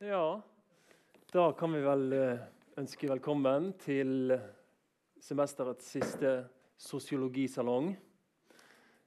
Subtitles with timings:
[0.00, 0.42] Ja,
[1.32, 2.42] da kan vi vel eh,
[2.78, 4.30] ønske velkommen til
[5.18, 6.30] semesterets siste
[6.78, 7.88] sosiologisalong.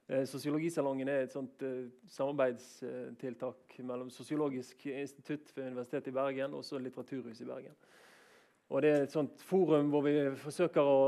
[0.04, 6.84] Eh, Sosiologisalongen er et sånt eh, samarbeidstiltak mellom Sosiologisk institutt ved Universitetet i Bergen og
[6.84, 7.82] Litteraturhuset i Bergen.
[8.68, 11.02] Og Det er et sånt forum hvor vi forsøker å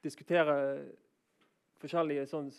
[0.00, 0.56] diskutere
[1.76, 2.54] forskjellige sånn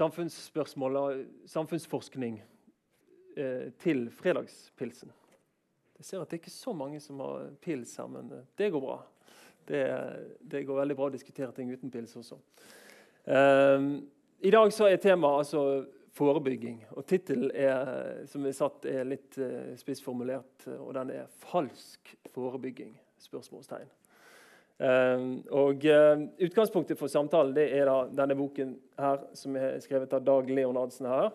[0.00, 2.40] samfunnsspørsmål og samfunnsforskning
[3.38, 5.12] eh, til fredagspilsen.
[5.98, 8.70] Jeg ser at det ikke er så mange som har pils her, men eh, det
[8.74, 8.98] går bra.
[9.68, 9.82] Det,
[10.40, 12.38] det, går veldig bra å diskutere ting uten pils også.
[13.24, 13.88] Eh,
[14.48, 15.64] I dag så er temaet altså
[16.18, 16.80] forebygging.
[16.96, 17.52] Og tittelen
[18.26, 23.86] som er satt, er litt uh, spissformulert, og den er 'Falsk forebygging?' spørsmålstegn.
[24.78, 30.12] Uh, og uh, Utgangspunktet for samtalen det er da denne boken her, som er skrevet
[30.14, 31.06] av Dag Leonardsen.
[31.06, 31.30] her.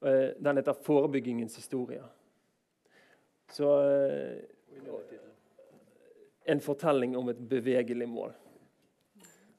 [0.00, 2.02] Eh, den heter 'Forebyggingens historie'.
[3.50, 4.38] Så eh,
[6.44, 8.32] En fortelling om et bevegelig mål.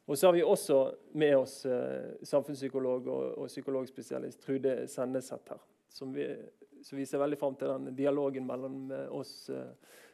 [0.06, 5.60] Og så har vi også med oss eh, samfunnspsykolog og, og psykologspesialist Trude Senneset her.
[5.90, 6.36] Som vi,
[6.84, 9.50] så vi ser veldig fram til den dialogen mellom oss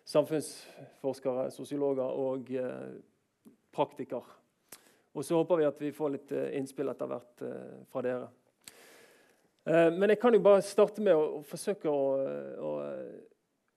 [0.05, 2.49] samfunnsforskere, sosiologer og
[3.71, 4.23] praktikere.
[5.13, 7.45] Og så håper vi at vi får litt innspill etter hvert
[7.91, 8.27] fra dere.
[9.66, 12.02] Eh, men jeg kan jo bare starte med å, forsøke å,
[12.59, 12.72] å,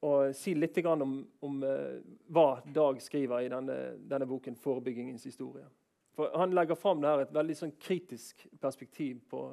[0.03, 1.98] å, si litt om, om uh,
[2.34, 5.69] hva Dag skriver i denne, denne, boken 'Forebyggingens historie'.
[6.17, 9.45] For Han legger fram det her et veldig sånn kritisk perspektiv på,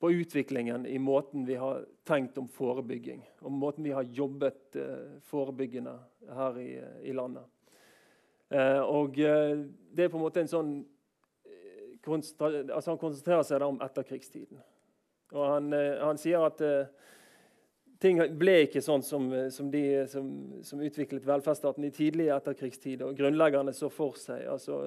[0.00, 5.20] på, utviklingen i måten vi har tenkt om forebygging, og måten vi har jobbet uh,
[5.30, 5.94] forebyggende
[6.34, 6.70] her i,
[7.06, 7.46] i landet.
[8.50, 10.70] Og det er på en måte en sånn
[12.02, 14.58] altså Han konsentrerer seg om etterkrigstiden.
[15.32, 17.06] Og han, eh, han sier at uh,
[18.02, 20.26] ting ble ikke sånn som, eh, som de som,
[20.66, 23.04] som, utviklet velferdsstaten i tidlig etterkrigstid.
[23.06, 24.82] Og grunnleggerne så for seg altså,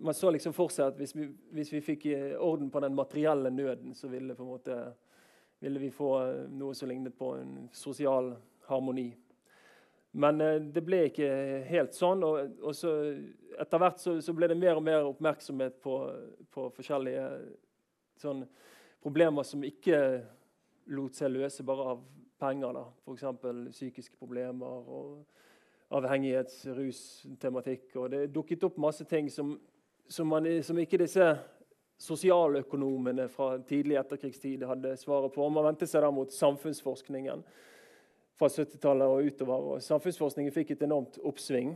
[0.00, 2.06] Man så liksom for seg at hvis vi, hvis vi fikk
[2.40, 4.76] orden på den materielle nøden, så ville, måte,
[5.60, 6.14] ville vi få
[6.48, 8.30] noe som lignet på en sosial
[8.64, 9.10] harmoni.
[10.16, 10.40] Men
[10.72, 11.28] det ble ikke
[11.68, 12.24] helt sånn.
[12.24, 12.94] Og, og så,
[13.60, 15.98] etter hvert så, så, ble det mer og mer oppmerksomhet på,
[16.48, 17.26] på forskjellige
[18.24, 18.46] sånn,
[19.02, 19.98] problemer som ikke
[20.94, 22.02] lot seg løse bare av
[22.40, 22.80] penger.
[23.04, 23.24] F.eks.
[23.72, 25.20] psykiske problemer og
[25.90, 27.88] avhengighets-, rustematikk.
[27.96, 29.56] Og det dukket opp masse ting som,
[30.08, 31.32] som, man, som ikke disse
[32.00, 35.48] sosialøkonomene fra tidlig etterkrigstid hadde svaret på.
[35.52, 37.44] Man vendte seg da mot samfunnsforskningen
[38.40, 39.66] fra 70-tallet og utover.
[39.74, 41.74] Og samfunnsforskningen fikk et enormt oppsving.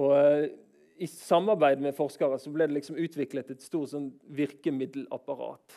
[0.00, 0.46] Og eh,
[1.02, 5.74] i samarbeid med forskere så ble det liksom utviklet et stort sånn virkemiddelapparat.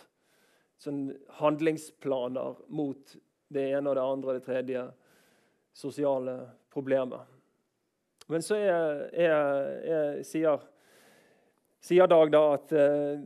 [0.78, 1.08] Sånn
[1.40, 3.16] handlingsplaner mot
[3.50, 4.84] det ene og det andre og det tredje
[5.76, 6.36] sosiale
[6.74, 7.26] problemet.
[8.30, 9.40] Men så er, er,
[9.96, 10.62] er, sier,
[11.82, 13.24] sier, Dag da at eh,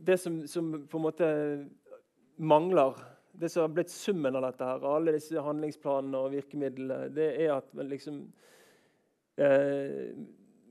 [0.00, 1.30] det som, som, på en måte
[2.40, 2.96] mangler,
[3.40, 7.54] det som har blitt summen av dette, her, alle disse handlingsplanene og virkemidlene, det er
[7.58, 8.22] at man liksom
[9.40, 10.12] eh,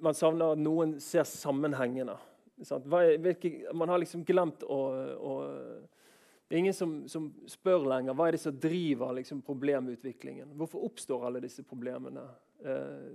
[0.01, 2.15] man savner at noen ser sammenhengene.
[3.73, 4.79] Man har liksom glemt å,
[5.15, 5.33] å
[6.49, 10.55] Det er ingen som, som, spør lenger hva er det som driver liksom, problemutviklingen.
[10.57, 12.23] Hvorfor oppstår alle disse problemene
[12.65, 13.09] eh,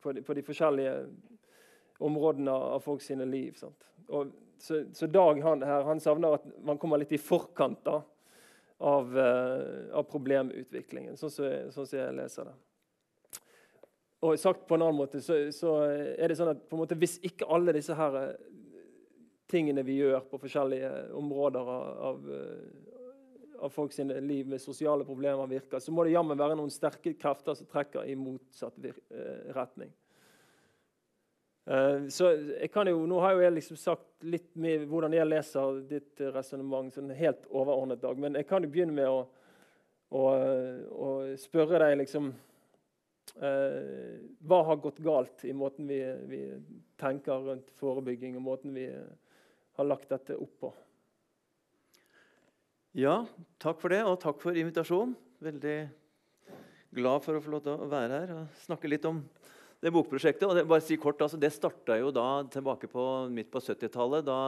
[0.00, 0.94] på, de, på, de, forskjellige
[2.00, 3.58] områdene av folk sine liv?
[4.08, 8.00] Og, så, så, Dag han, her, han savner at man kommer litt i forkant da,
[8.78, 12.56] av, eh, av problemutviklingen, sånn som så, så jeg leser det.
[14.20, 17.46] Og sagt på en annen måte så, så er det sånn at måte, hvis ikke
[17.54, 18.32] alle disse her eh,
[19.50, 25.46] tingene vi gjør på forskjellige områder av, av eh, folk sine liv med sosiale problemer
[25.50, 29.94] virker, så må det jammen være noen sterke krefter som trekker i motsatt eh, retning.
[32.08, 35.82] Så jeg kan jo, Nå har jo jeg liksom sagt litt med hvordan jeg leser
[35.90, 39.18] ditt resonnement sånn helt overordnet, dag, men jeg kan jo begynne med å,
[40.16, 40.22] å,
[40.88, 42.30] å spørre deg liksom
[43.36, 46.42] hva har gått galt i måten vi, vi,
[46.98, 48.88] tenker rundt forebygging, og måten vi
[49.78, 50.72] har lagt dette opp på?
[52.98, 53.20] Ja,
[53.62, 55.14] takk for det, og takk for invitasjonen.
[55.44, 55.76] Veldig
[56.98, 59.20] glad for å få lov til å være her og snakke litt om
[59.78, 60.46] det bokprosjektet.
[60.48, 64.26] og Det, bare si kort, altså, det starta jo da tilbake på, midt på 70-tallet.
[64.26, 64.38] Da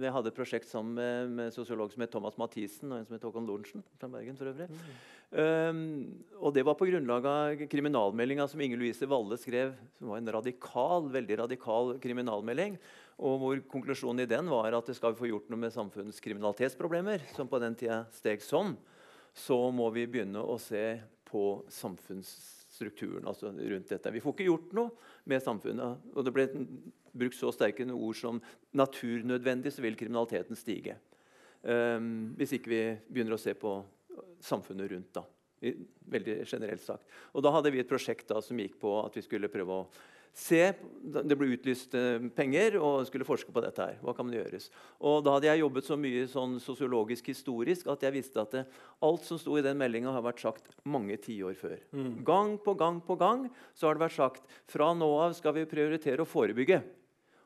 [0.00, 3.16] vi hadde et prosjekt sammen med, med sosiolog som het Thomas Mathisen og en som
[3.16, 4.36] het Håkon Lorentzen fra Bergen.
[4.36, 4.68] for øvrig.
[4.68, 4.98] Mm.
[5.34, 9.74] Um, og Det var på grunnlag av kriminalmeldinga som Inger Louise Valle skrev.
[9.98, 12.78] som var en radikal, veldig radikal kriminalmelding.
[13.18, 17.48] og hvor Konklusjonen i den var at skal vi få gjort noe med samfunnskriminalitetsproblemer, som
[17.48, 18.76] på den tida steg sånn
[19.34, 24.12] så må vi begynne å se på samfunnsstrukturen altså rundt dette.
[24.14, 24.90] Vi får ikke gjort noe
[25.26, 26.04] med samfunnet.
[26.14, 26.46] og Det ble
[27.14, 28.40] brukt så sterke ord som
[28.74, 30.96] 'naturnødvendig', så vil kriminaliteten stige.
[31.62, 33.84] Um, hvis ikke vi begynner å se på
[34.40, 35.12] samfunnet rundt.
[35.14, 35.24] da,
[36.10, 37.06] veldig generelt sagt.
[37.32, 39.86] Og Da hadde vi et prosjekt da, som gikk på at vi skulle prøve å
[40.34, 40.72] se
[41.14, 43.78] Det ble utlyst eh, penger og skulle forske på dette.
[43.78, 44.00] her.
[44.02, 44.66] Hva kan man gjøres?
[45.00, 48.64] Og Da hadde jeg jobbet så mye sånn sosiologisk historisk at jeg visste at det,
[49.00, 51.78] alt som sto i den meldinga, har vært sagt mange tiår før.
[51.92, 52.24] Mm.
[52.24, 55.64] Gang på gang på gang så har det vært sagt fra nå av skal vi
[55.70, 56.82] prioritere å forebygge.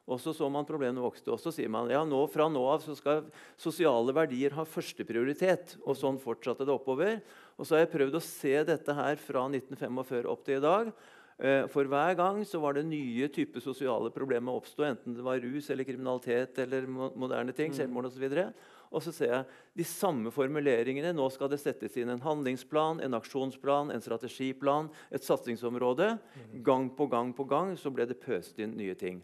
[0.09, 1.31] Og så så man problemene vokste.
[1.35, 3.27] Og så sier man ja, nå, fra nå av så skal
[3.61, 5.77] sosiale verdier ha førsteprioritet.
[5.85, 7.21] Og sånn fortsatte det oppover.
[7.59, 10.91] Og så har jeg prøvd å se dette her fra 1945 opp til i dag.
[11.39, 15.39] Eh, for hver gang så var det nye typer sosiale problemer oppstå, enten det var
[15.39, 17.71] rus eller kriminalitet eller moderne ting.
[17.71, 17.79] Mm.
[17.79, 18.49] selvmord og så videre.
[18.89, 19.45] Og så ser jeg
[19.77, 21.13] de samme formuleringene.
[21.15, 26.15] Nå skal det settes inn en handlingsplan, en aksjonsplan, en strategiplan, et satsingsområde.
[26.17, 26.63] Mm.
[26.65, 29.21] Gang på gang på gang så ble det pøst inn nye ting.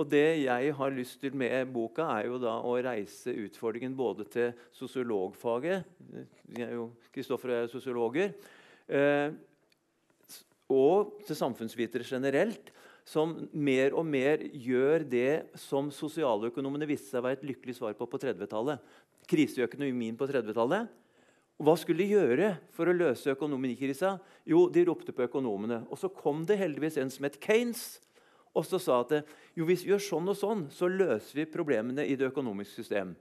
[0.00, 4.24] Og det jeg har lyst til med boka, er jo da å reise utfordringen både
[4.32, 5.84] til sosiologfaget
[7.12, 8.32] Kristoffer og jeg er sosiologer.
[8.88, 9.34] Eh,
[10.70, 12.70] og til samfunnsvitere generelt,
[13.04, 17.96] som mer og mer gjør det som sosialøkonomene viste seg å være et lykkelig svar
[17.98, 18.80] på på 30-tallet.
[19.30, 20.90] Kriseøkonomien på 30-tallet.
[21.60, 24.14] Hva skulle de gjøre for å løse økonomikrisa?
[24.48, 25.82] Jo, de ropte på økonomene.
[25.90, 27.98] Og så kom det heldigvis en som het Kanes,
[28.56, 29.20] og så sa at
[29.54, 33.14] jo, hvis vi gjør sånn og sånn, så løser vi problemene i det økonomiske system.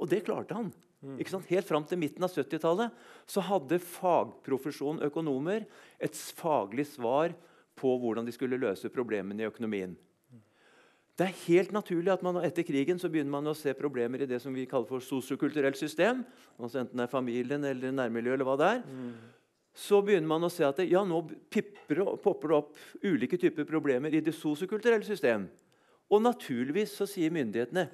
[0.00, 0.70] Og det klarte han.
[1.16, 1.48] Ikke sant?
[1.48, 2.92] Helt fram til midten av 70-tallet
[3.28, 5.64] så hadde fagprofesjonen økonomer
[5.96, 7.32] et faglig svar
[7.80, 9.94] på hvordan de skulle løse problemene i økonomien.
[11.16, 14.28] Det er helt naturlig at man etter krigen så begynner man å se problemer i
[14.28, 16.22] det som vi kaller for sosiokulturelt system.
[16.56, 18.80] altså Enten det er familien eller nærmiljøet eller hva det er.
[18.84, 19.10] Mm.
[19.76, 21.22] Så begynner man å se at det, ja, nå
[21.52, 25.46] pipper, popper det opp ulike typer problemer i det sosiokulturelle system.
[26.10, 27.86] Og naturligvis så sier myndighetene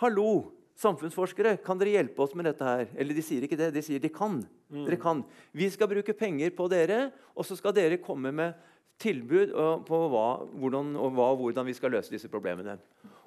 [0.00, 2.84] Hallo, Samfunnsforskere, kan dere hjelpe oss med dette her?
[2.94, 4.36] Eller de sier ikke det, de sier de kan.
[4.70, 4.84] Mm.
[4.86, 5.24] Dere kan.
[5.50, 8.54] Vi skal bruke penger på dere, og så skal dere komme med
[9.02, 9.50] tilbud
[9.88, 12.76] på hva, hvordan, og hva, hvordan vi skal løse disse problemene.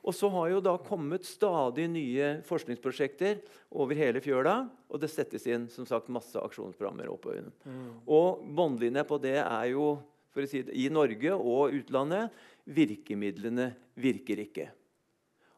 [0.02, 4.56] Og så har jo da kommet stadig nye forskningsprosjekter over hele fjøla.
[4.90, 7.52] Og det settes inn som sagt, masse aksjonsprogrammer oppover.
[7.66, 8.02] Mm.
[8.10, 9.94] Og båndlinja på det er jo
[10.32, 12.32] for å si det, i Norge og utlandet
[12.72, 14.70] virkemidlene virker ikke.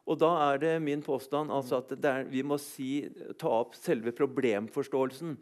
[0.04, 3.06] Og da er det min påstand altså at er, vi må si,
[3.40, 5.38] ta opp selve problemforståelsen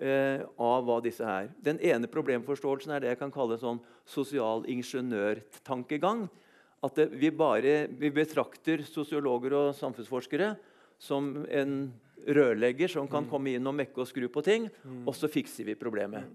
[0.00, 1.50] eh, av hva disse er.
[1.60, 6.26] Den ene problemforståelsen er det jeg kan kalle en sånn sosial ingeniørtankegang.
[6.84, 10.52] At vi, bare, vi betrakter sosiologer og samfunnsforskere
[11.00, 11.78] som en
[12.26, 13.30] rørlegger som kan mm.
[13.30, 15.04] komme inn og mekke og skru på ting, mm.
[15.06, 16.26] og så fikser vi problemet.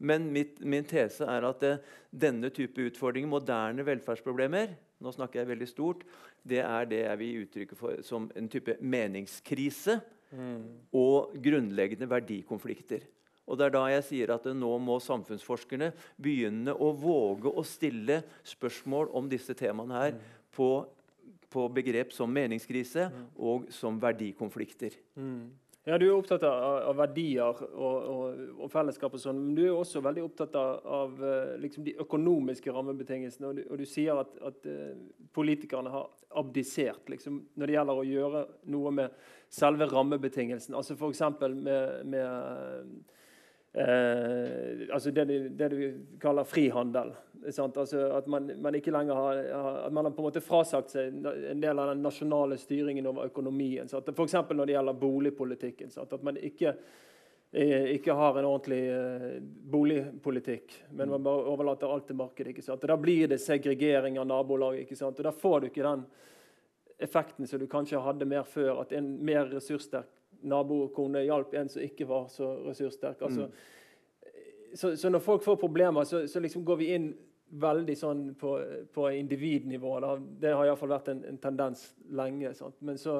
[0.00, 1.74] Men mitt, min tese er at det,
[2.08, 6.04] denne type utfordringer, moderne velferdsproblemer, nå snakker jeg veldig stort,
[6.40, 9.98] det er det jeg vil uttrykke for, som en type meningskrise
[10.32, 10.60] mm.
[10.96, 13.04] og grunnleggende verdikonflikter.
[13.50, 15.90] Og Det er da jeg sier at nå må samfunnsforskerne
[16.22, 20.28] begynne å våge å stille spørsmål om disse temaene her mm.
[20.54, 20.70] på,
[21.50, 23.26] på, begrep som meningskrise mm.
[23.50, 24.94] og som verdikonflikter.
[25.18, 25.50] Mm.
[25.88, 29.62] Ja, Du er opptatt av, av verdier og, og, og, fellesskap, og sånn, men du
[29.64, 33.48] er også veldig opptatt av, av eh, liksom de økonomiske rammebetingelsene.
[33.48, 34.92] Og du, og du sier at, at uh,
[35.32, 38.44] politikerne har abdisert liksom, når det gjelder å gjøre
[38.76, 39.16] noe med
[39.50, 40.76] selve rammebetingelsen.
[40.76, 41.24] Altså F.eks.
[41.56, 43.16] med, med
[43.78, 45.24] uh, altså det,
[45.58, 45.82] det du
[46.20, 47.12] kaller frihandel.
[47.46, 49.36] Altså at man, man, ikke lenger har,
[49.86, 53.30] at man har på en måte frasagt seg en del av den nasjonale styringen over
[53.30, 53.88] økonomien.
[53.88, 54.34] F.eks.
[54.50, 55.90] når det gjelder boligpolitikken.
[55.90, 56.12] Sant?
[56.12, 56.74] At man ikke,
[57.52, 59.40] eh, ikke, har en ordentlig eh,
[59.72, 62.58] boligpolitikk, men man bare overlater alt til markedet.
[62.64, 62.84] Sant?
[62.84, 64.84] Og Da blir det segregering av nabolag.
[65.00, 66.04] Og Da får du ikke den
[67.00, 68.82] effekten som du kanskje hadde mer før.
[68.82, 73.22] At en mer ressurssterk nabokone hjalp en som ikke var så ressurssterk.
[73.22, 73.52] altså mm.
[74.74, 77.08] Så, så, når folk får problemer, så, så liksom går vi inn
[77.50, 78.52] veldig sånn på,
[78.94, 79.96] på individnivå.
[80.02, 80.12] Da.
[80.42, 81.82] Det har iallfall vært en, en, tendens
[82.14, 82.52] lenge.
[82.54, 82.76] Sant?
[82.86, 83.16] Men så,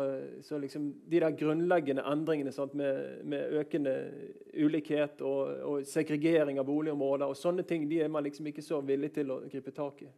[0.46, 2.76] så, liksom de der grunnleggende endringene sant?
[2.78, 3.96] Med, med økende
[4.54, 8.80] ulikhet og, og, segregering av boligområder og sånne ting, de er man liksom ikke så
[8.86, 10.10] villig til å gripe tak i.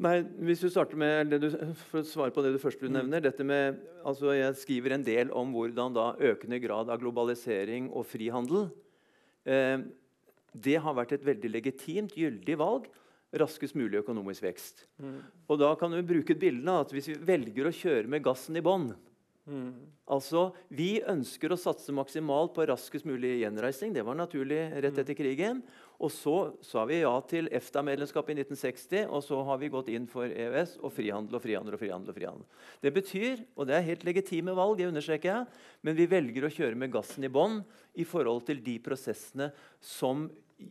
[0.00, 1.48] Nei, hvis du starter med det du,
[1.90, 2.94] For å svare på det du først du mm.
[2.96, 7.90] nevner dette med, altså Jeg skriver en del om hvordan da økende grad av globalisering
[7.92, 8.70] og frihandel
[9.44, 9.82] eh,
[10.50, 12.88] det har vært et veldig legitimt, gyldig valg.
[13.38, 14.82] Raskest mulig økonomisk vekst.
[14.98, 15.20] Mm.
[15.46, 18.58] Og da kan du bruke et bilde at Hvis vi velger å kjøre med gassen
[18.58, 18.88] i bånn,
[19.50, 19.70] Mm.
[20.10, 23.92] Altså, Vi ønsker å satse maksimalt på raskest mulig gjenreising.
[23.94, 25.62] Det var naturlig rett etter krigen.
[26.00, 30.06] Og så sa vi ja til EFTA-medlemskapet i 1960, og så har vi gått inn
[30.08, 31.74] for EØS og frihandel og frihandel.
[31.74, 32.46] og frihandel og frihandel.
[32.80, 35.46] Det betyr, og det er helt legitime valg, det understreker jeg,
[35.82, 37.60] men vi velger å kjøre med gassen i bånn
[38.00, 40.30] i forhold til de prosessene som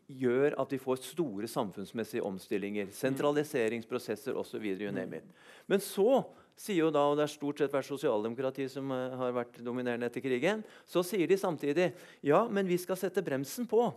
[0.09, 2.89] gjør at vi får store samfunnsmessige omstillinger.
[2.93, 4.65] Sentraliseringsprosesser osv.
[5.69, 6.23] Men så
[6.59, 10.09] sier jo da, og det er stort sett vært sosialdemokrati som uh, har vært dominerende
[10.09, 11.91] etter krigen, så sier de samtidig
[12.25, 13.87] ja, men vi skal sette bremsen på.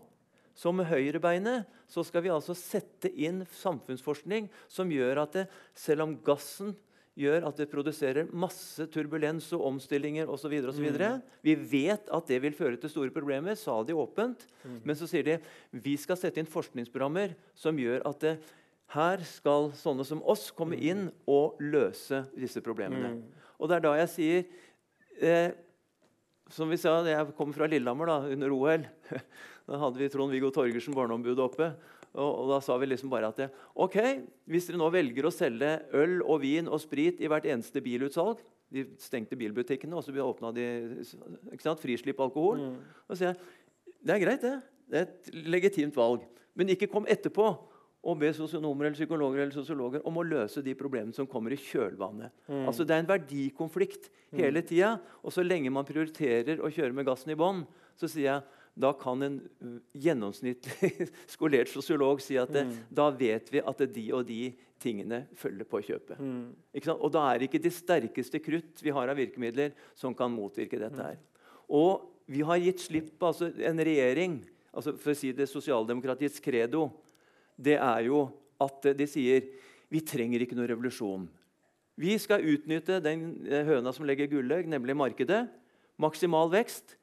[0.54, 6.04] Så med høyrebeinet så skal vi altså sette inn samfunnsforskning som gjør at det, selv
[6.04, 6.75] om gassen
[7.19, 10.54] gjør at det produserer masse turbulens og omstillinger osv.
[10.64, 11.21] Mm.
[11.45, 14.47] Vi vet at det vil føre til store problemer, sa de åpent.
[14.64, 14.78] Mm.
[14.88, 15.37] Men så sier de
[15.85, 18.35] vi skal sette inn forskningsprogrammer som gjør at det,
[18.93, 20.85] her skal sånne som oss komme mm.
[20.91, 23.15] inn og løse disse problemene.
[23.17, 23.49] Mm.
[23.59, 24.45] Og det er da jeg sier
[25.23, 25.55] eh,
[26.53, 28.87] Som vi sa, jeg kommer fra Lillehammer da, under OL.
[29.63, 31.69] Da hadde vi Trond-Viggo Torgersen, barneombudet, oppe.
[32.13, 33.47] Og, og, da sa vi liksom bare at det,
[33.79, 33.95] ok,
[34.51, 38.43] hvis dere nå velger å selge øl og vin og sprit i hvert eneste bilutsalg
[38.75, 40.67] De stengte bilbutikkene, og så åpna de
[41.55, 42.59] ikke sant, frislipp alkohol.
[42.59, 42.77] Mm.
[43.07, 43.41] Og så sier jeg
[44.03, 44.57] det er greit, det.
[44.91, 46.25] Det er et legitimt valg.
[46.59, 47.53] Men ikke kom etterpå
[48.03, 51.61] og be sosionomer eller psykologer eller sosiologer om å løse de problemene som kommer i
[51.61, 52.35] kjølvannet.
[52.49, 52.65] Mm.
[52.67, 54.41] Altså Det er en verdikonflikt mm.
[54.41, 54.97] hele tida.
[55.23, 57.63] Og så lenge man prioriterer å kjøre med gassen i bånn,
[57.99, 59.37] så sier jeg da kan en
[59.93, 62.77] gjennomsnittlig skolert sosiolog si at det, mm.
[62.89, 64.41] da vet vi at de og de
[64.83, 66.19] tingene følger på kjøpet.
[66.19, 66.49] Mm.
[66.97, 70.81] Og da er det ikke det sterkeste krutt vi har av virkemidler som kan motvirke
[70.81, 70.99] dette.
[70.99, 71.21] her.
[71.71, 74.41] Og vi har gitt slipp på altså en regjering
[74.73, 76.87] altså For å si det sosialdemokratiets credo
[77.57, 78.27] det er jo
[78.63, 79.47] at de sier
[79.93, 81.27] vi trenger ikke noe revolusjon.
[82.01, 85.45] Vi skal utnytte den eh, høna som legger gullegg, nemlig markedet.
[86.01, 86.97] Maksimal vekst.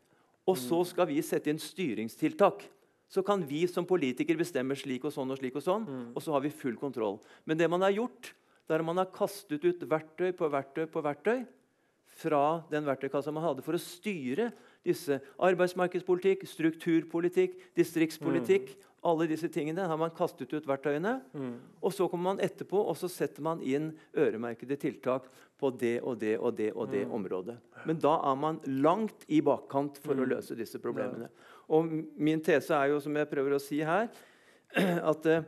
[0.50, 2.64] Og så skal vi sette inn styringstiltak.
[3.10, 6.08] Så kan vi som politikere bestemme slik og sånn og slik og sånn, mm.
[6.14, 7.18] og så har vi full kontroll.
[7.46, 8.34] Men det man har gjort,
[8.66, 11.40] det er at man har kastet ut verktøy på verktøy på verktøy
[12.20, 14.52] fra den verktøykassa man hadde for å styre
[14.90, 18.86] disse arbeidsmarkedspolitikk, strukturpolitikk, distriktspolitikk mm.
[19.08, 21.20] Alle disse tingene har man kastet ut verktøyene.
[21.32, 21.54] Mm.
[21.80, 25.30] Og så kommer man etterpå og så setter man inn øremerkede tiltak
[25.60, 27.14] på det og det og det og det mm.
[27.16, 27.56] området.
[27.88, 30.24] Men da er man langt i bakkant for mm.
[30.24, 31.30] å løse disse problemene.
[31.72, 31.88] Og
[32.20, 34.10] min tese er jo, som jeg prøver å si her,
[35.14, 35.48] at eh,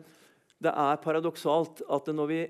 [0.61, 2.41] det er paradoksalt at når vi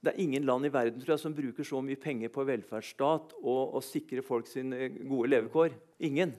[0.00, 3.34] det er ingen land i verden tror jeg, som bruker så mye penger på velferdsstat
[3.40, 5.74] og å sikre folk sine gode levekår.
[6.08, 6.32] Ingen,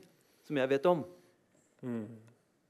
[0.48, 1.04] som jeg vet om.
[1.86, 2.08] Mm.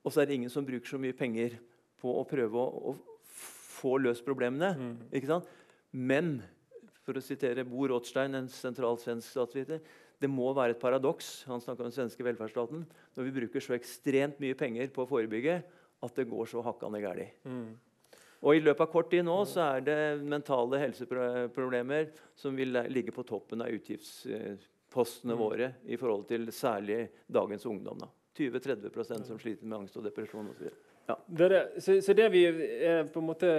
[0.03, 1.55] Og så er det ingen som bruker så mye penger
[2.01, 3.31] på å prøve å, å
[3.79, 4.73] få løst problemene.
[4.75, 4.95] Mm.
[5.15, 5.47] Ikke sant?
[5.91, 6.39] Men
[7.05, 9.81] for å sitere Bo Rothstein, en sentral svensk statsviter
[10.21, 12.83] det må være et paradoks han om den svenske velferdsstaten,
[13.17, 15.55] når vi bruker så ekstremt mye penger på å forebygge
[16.01, 17.39] at det går så hakkande galt.
[17.45, 17.71] Mm.
[18.41, 23.13] Og I løpet av kort tid nå så er det mentale helseproblemer som vil ligge
[23.13, 25.41] på toppen av utgiftspostene mm.
[25.41, 28.01] våre i forhold til særlig dagens ungdom.
[28.01, 28.09] da.
[28.37, 30.71] 20-30% som sliter med angst og depresjon osv.
[31.09, 31.17] Ja.
[31.27, 31.61] Det det.
[31.83, 33.51] Så, så, det vi er på en måte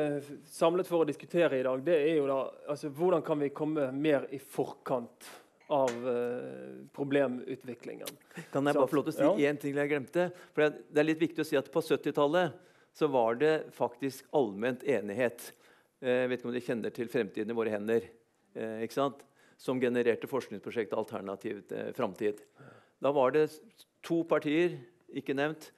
[0.48, 2.40] samlet for å diskutere i dag, det er jo da
[2.72, 5.30] altså, hvordan kan vi komme mer i forkant
[5.72, 8.08] av uh, problemutviklingen.
[8.52, 9.60] Kan jeg bare få lov til å si én ja.
[9.60, 10.28] ting jeg glemte?
[10.52, 14.84] For Det er litt viktig å si at På 70-tallet så var det faktisk allment
[14.84, 15.52] enighet.
[16.02, 18.08] Eh, jeg vet ikke om de kjenner til 'Fremtiden i våre hender',
[18.54, 19.24] eh, ikke sant?
[19.62, 22.40] som genererte forskningsprosjektet Alternativ eh, framtid.
[23.02, 23.60] Da var det
[24.02, 24.74] to partier
[25.14, 25.70] ikke nevnt,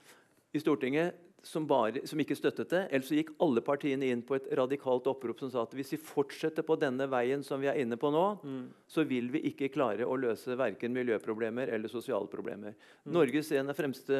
[0.54, 1.14] i Stortinget
[1.44, 2.82] som, bare, som, ikke støttet det.
[2.90, 6.00] Ellers så gikk alle partiene inn på et radikalt opprop som sa at hvis vi
[6.00, 8.62] fortsetter på denne veien som vi er inne på nå, mm.
[8.90, 12.76] så vil vi ikke klare å løse verken miljøproblemer eller sosiale problemer.
[13.04, 13.12] Mm.
[13.18, 14.18] Norges en av fremste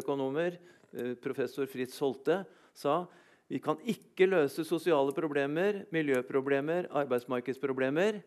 [0.00, 0.58] økonomer,
[0.94, 2.42] eh, professor Fritz Holte,
[2.74, 3.04] sa
[3.50, 8.20] vi kan ikke løse sosiale problemer, miljøproblemer, arbeidsmarkedsproblemer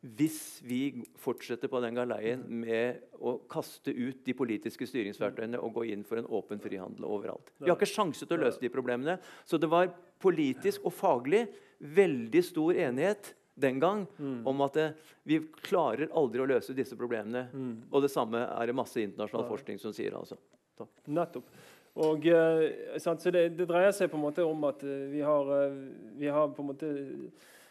[0.00, 5.88] hvis vi fortsetter på den galeien med å kaste ut de politiske styringsverktøyene og gå
[5.90, 7.50] inn for en åpen frihandel overalt.
[7.58, 9.16] Vi har ikke sjanse til å løse de problemene.
[9.42, 9.90] Så det var
[10.22, 11.48] politisk og faglig
[11.82, 14.46] veldig stor enighet den gang mm.
[14.46, 14.86] om at det,
[15.26, 17.48] vi klarer aldri å løse disse problemene.
[17.50, 17.74] Mm.
[17.90, 20.14] Og det samme er det masse internasjonal forskning som sier.
[20.14, 20.38] altså.
[20.78, 20.94] Takk.
[21.10, 21.50] Nettopp.
[21.98, 22.22] Og,
[23.02, 25.48] sant, så det, det, dreier seg på en måte om at uh, vi har,
[26.14, 26.90] vi har på en måte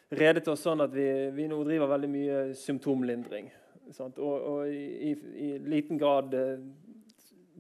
[0.10, 3.50] redet oss sånn at vi, vi nå driver veldig mye symptomlindring.
[3.98, 6.60] Og, og i, i, liten grad eh,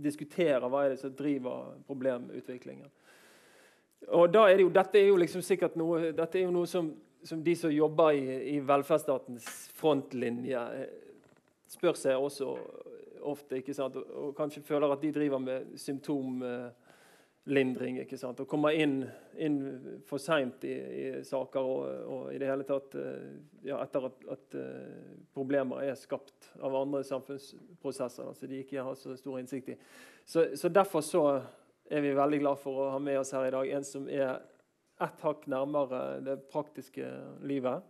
[0.03, 2.89] diskuterer hva er det som driver problemutviklingen.
[4.13, 6.67] Og da er det jo, Dette er jo liksom sikkert noe, dette er jo noe
[6.69, 6.91] som,
[7.25, 8.25] som de som jobber i,
[8.55, 9.47] i velferdsstatens
[9.79, 11.23] frontlinje, eh,
[11.67, 12.53] spør seg også
[13.27, 13.97] ofte ikke sant?
[13.99, 15.73] Og, og kanskje føler at de driver med
[17.47, 17.99] symptomlindring.
[18.01, 18.39] ikke sant?
[18.39, 19.05] Og kommer inn,
[19.37, 24.07] inn for seint i, i, saker og, og, i det hele tatt eh, ja, etter
[24.07, 29.39] at, at uh, problemer er skapt av andre samfunnsprosesser altså de ikke har så stor
[29.39, 29.77] innsikt i.
[30.25, 31.41] Så, så Derfor så
[31.89, 34.41] er vi veldig glad for å ha med oss her i dag en som er
[34.99, 37.05] ett hakk nærmere det praktiske
[37.45, 37.83] livet.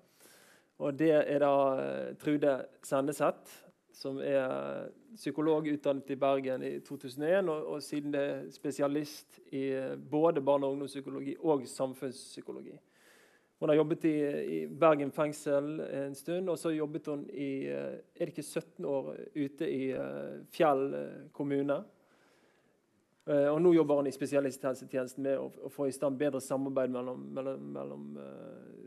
[0.77, 3.55] Og Det er da eh, Trude Senneset,
[3.97, 9.63] som er psykolog utdannet i Bergen i 2001, og, og siden det er spesialist i
[9.73, 12.75] eh, både barne- og ungdomspsykologi og samfunnspsykologi.
[13.59, 14.17] Hun har jobbet i,
[14.57, 18.85] i, Bergen fengsel en stund, og så jobbet hun i eh, er det ikke 17
[18.85, 19.87] år ute i
[20.53, 20.83] Fjell
[21.33, 21.83] kommune.
[23.27, 27.25] Og Nå jobber han i spesialisthelsetjenesten med å, å, få i stand bedre samarbeid mellom,
[27.35, 28.05] mellom, mellom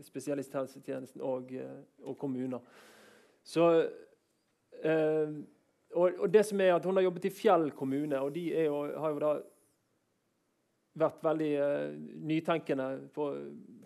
[0.07, 1.53] spesialisthelsetjenesten og,
[2.07, 2.63] og, kommuner.
[3.45, 3.67] Så,
[4.81, 8.79] og, og, det som er at Hun har jobbet i Fjell kommune, og de jo,
[9.01, 9.33] har jo da
[11.01, 11.51] vært veldig
[12.27, 13.27] nytenkende på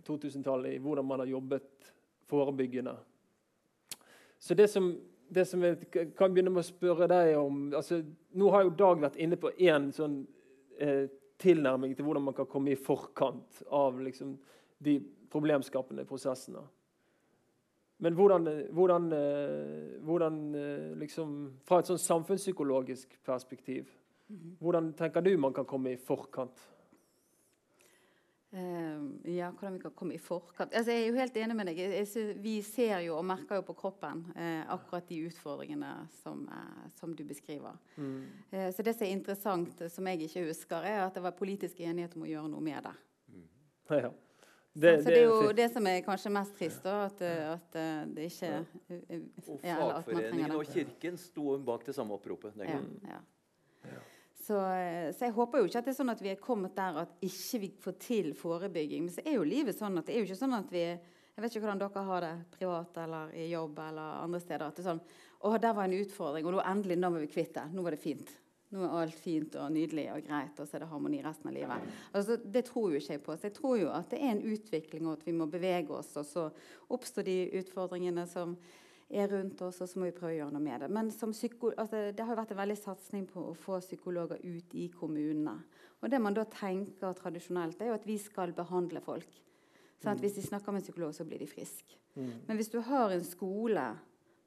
[0.07, 1.91] 2000-tallet i hvordan man har jobbet
[2.31, 2.95] forebyggende.
[4.39, 4.93] Så det som
[5.29, 8.01] det som jeg kan begynne med å spørre deg om altså,
[8.37, 10.21] Nå har jo Dag vært inne på én sånn
[10.79, 11.07] eh,
[11.41, 14.37] tilnærming til hvordan man kan komme i forkant av liksom,
[14.85, 14.99] de
[15.33, 16.63] problemskapende prosessene.
[17.97, 21.35] Men hvordan, hvordan, eh, hvordan eh, liksom,
[21.65, 23.91] Fra et sånn samfunnspsykologisk perspektiv,
[24.29, 24.57] mhm.
[24.61, 26.71] hvordan tenker du man kan komme i forkant?
[28.55, 30.71] Uh, ja, hvordan vi kan komme i forkant.
[30.71, 31.81] Altså, jeg er jo helt enig med deg.
[32.39, 35.89] Vi ser jo og merker jo på kroppen uh, akkurat de utfordringene
[36.21, 37.75] som, uh, som du beskriver.
[37.97, 38.23] Mm.
[38.71, 42.15] så det som er interessant, som jeg ikke husker, er at det var politisk enighet
[42.15, 42.95] om å gjøre noe med det.
[43.35, 43.49] Mm.
[43.91, 44.13] Ja, ja.
[44.75, 47.77] Det, så, det, er jo det som er kanskje mest trist, da, at, at
[48.11, 48.49] det ikke
[49.63, 49.77] ja.
[49.79, 52.99] Og fagforeningen og Kirken sto bak det samme oppropet den gangen.
[53.07, 53.21] Ja,
[53.93, 54.03] ja.
[54.47, 56.75] Så, eh, så, jeg håper jo ikke at det er sånn at vi er kommet
[56.77, 59.07] der at ikke vi får til forebygging.
[59.07, 60.85] Men så er jo livet sånn at det er jo ikke sånn at vi
[61.35, 64.69] Jeg vet ikke hvordan dere har det privat eller i jobb eller andre steder.
[64.69, 65.01] at det er sånn,
[65.41, 67.65] å, der var en utfordring, og nå endelig nå var vi kvitt det.
[67.75, 68.31] Nå var det fint.
[68.75, 71.55] Nå er alt fint og nydelig og greit, og så er det harmoni resten av
[71.55, 71.91] livet.
[72.11, 73.37] Altså, det tror jo ikke jeg på.
[73.39, 76.11] Så jeg tror jo at det er en utvikling, og at vi må bevege oss.
[76.19, 76.49] Og så
[76.97, 78.57] oppstår de utfordringene som
[79.15, 80.91] er rundt oss, og så må vi prøve å gjøre noe med det.
[80.91, 85.55] Men altså, det har vært en veldig satsing på å få psykologer ut i kommunene.
[86.03, 89.39] Og det man da tenker tradisjonelt, er jo at vi skal behandle folk.
[90.03, 91.97] Sånn at Hvis de snakker med en psykolog, så blir de friske.
[92.19, 92.33] Mm.
[92.49, 93.87] Men hvis du har en skole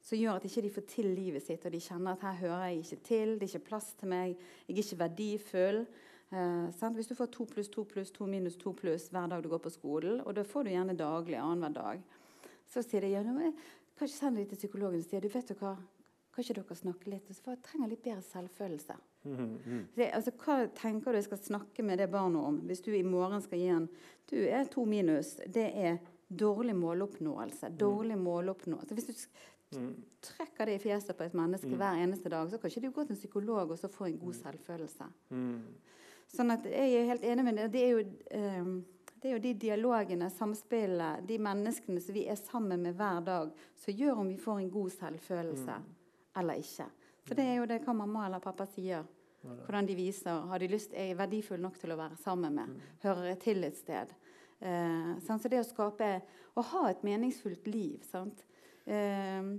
[0.00, 2.38] som gjør at ikke de ikke får til livet sitt, og de kjenner at her
[2.42, 6.86] hører jeg ikke til, det er ikke plass til meg, jeg er ikke verdifull eh,
[6.94, 9.64] Hvis du får to pluss to pluss to minus to pluss hver dag du går
[9.64, 12.02] på skolen, og da får du gjerne daglig annenhver dag,
[12.68, 13.24] så sier de ja,
[13.98, 15.72] Kanskje send dem til psykologen og si du vet du hva,
[16.38, 17.30] kan ikke dere snakke litt?
[17.42, 18.94] For jeg trenger litt bedre selvfølelse.
[19.24, 19.80] Mm, mm.
[19.96, 23.02] Det, altså, hva tenker du jeg skal snakke med det barnet om hvis du i
[23.02, 23.88] morgen skal gi en
[24.30, 25.34] Du er to minus.
[25.48, 27.72] Det er dårlig måloppnåelse.
[27.80, 28.94] Dårlig måloppnåelse.
[28.94, 29.14] Hvis du
[29.76, 29.90] mm.
[30.24, 31.78] trekker det i fjeset på et menneske mm.
[31.80, 34.20] hver eneste dag, så kan ikke du gå til en psykolog og så få en
[34.20, 34.38] god mm.
[34.42, 35.10] selvfølelse.
[36.28, 37.68] Sånn at jeg er helt enig med det.
[37.72, 38.02] Det er jo
[38.36, 38.72] um,
[39.18, 43.48] det er jo de dialogene, samspillet, de menneskene som vi er sammen med hver dag,
[43.74, 45.88] som gjør om vi får en god selvfølelse mm.
[46.38, 46.86] eller ikke.
[47.26, 49.06] For det er jo det hva mamma eller pappa sier.
[49.42, 52.70] Hvordan de viser har de lyst, er verdifull nok til å være sammen med.
[52.70, 52.94] Mm.
[53.04, 54.14] Hører til et sted.
[54.58, 56.08] Eh, så det å skape
[56.58, 58.02] Å ha et meningsfullt liv.
[58.02, 58.44] sant?
[58.88, 59.50] Eh,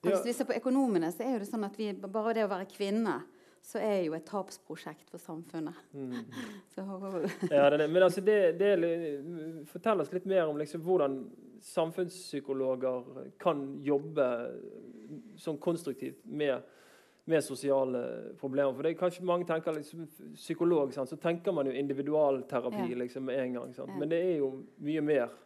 [0.00, 2.52] hvis vi ser på økonomene, så er jo det sånn at vi, bare det å
[2.54, 3.20] være kvinne
[3.62, 5.76] så er jo et tapsprosjekt for samfunnet.
[5.92, 6.24] Mm.
[7.50, 8.72] ja, det, men altså det, det,
[9.70, 11.20] Fortell oss litt mer om liksom, hvordan
[11.64, 14.26] samfunnspsykologer kan jobbe
[15.40, 16.64] sånn konstruktivt med,
[17.28, 18.02] med sosiale
[18.40, 18.72] problemer.
[18.72, 21.12] For det er kanskje Mange tenker liksom, psykolog, sant?
[21.12, 23.00] så tenker man jo individualterapi ja.
[23.04, 23.76] liksom, en gang.
[23.76, 23.88] Ja.
[23.92, 25.38] Men det er jo mye mer.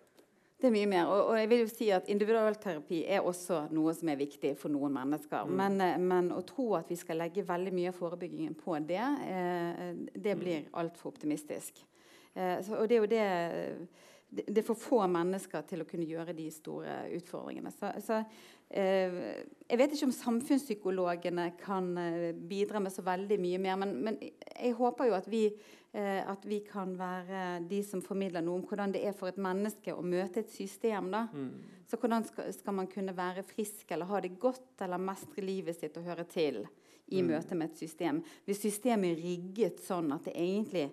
[0.64, 1.10] Det er mye mer.
[1.12, 4.72] Og, og, jeg vil jo si at Individualterapi er også noe som er viktig for
[4.72, 5.44] noen mennesker.
[5.44, 5.58] Mm.
[5.60, 9.02] Men, eh, men, å tro at vi skal legge veldig mye av forebyggingen på det,
[9.02, 9.82] eh,
[10.14, 10.40] det mm.
[10.40, 11.84] blir altfor optimistisk.
[12.32, 13.28] Eh, så, og det er jo det
[14.34, 17.70] det er for få mennesker til å kunne gjøre de store utfordringene.
[17.70, 18.16] Så, så
[18.74, 23.78] Jeg vet ikke om samfunnspsykologene kan eh, bidra med så veldig mye mer.
[23.78, 25.44] Men, men jeg håper jo at vi
[25.94, 29.36] Eh, at vi kan være de som formidler noe om hvordan det er for et
[29.38, 31.12] menneske å møte et system.
[31.12, 31.28] da.
[31.30, 31.84] Mm.
[31.86, 35.78] Så hvordan skal, skal, man kunne være frisk eller ha det godt eller mestre livet
[35.78, 36.64] sitt og høre til
[37.06, 37.30] i mm.
[37.30, 38.18] møte med et system?
[38.42, 40.88] Hvis systemet er rigget sånn at det egentlig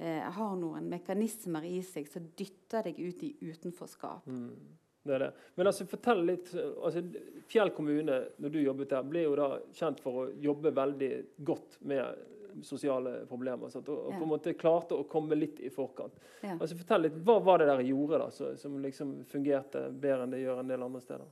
[0.00, 4.26] eh, har noen mekanismer i seg som dytter deg ut i utenforskap.
[4.26, 4.56] Mm.
[5.02, 5.32] Det det.
[5.54, 7.02] Men altså, fortell litt altså,
[7.50, 11.10] Fjell kommune, når du jobbet der, ble jo da kjent for å jobbe veldig
[11.42, 13.68] godt med sosiale problemer.
[13.72, 13.88] Sant?
[13.88, 16.14] Og, og, på en måte klarte å komme litt i forkant.
[16.42, 16.54] Ja.
[16.58, 20.36] Altså, fortell litt, Hva var det dere gjorde da, så, som liksom fungerte bedre enn
[20.36, 21.30] det gjør en del andre steder?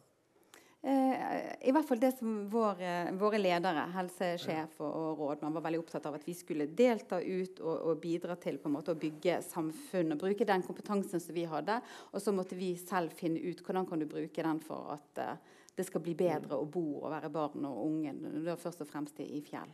[0.83, 5.81] Eh, I hvert fall det som våre, våre ledere, helsesjef og, og rådmann, var veldig
[5.83, 10.21] opptatt av at vi skulle delta ut og, og bidra til måte å bygge samfunnet.
[10.21, 11.81] Bruke den kompetansen som vi hadde.
[12.15, 15.61] Og så måtte vi selv finne ut hvordan kan du bruke den for at uh,
[15.77, 18.17] det skal bli bedre å bo og være barn og unge.
[18.61, 19.69] Først og fremst i, i fjell.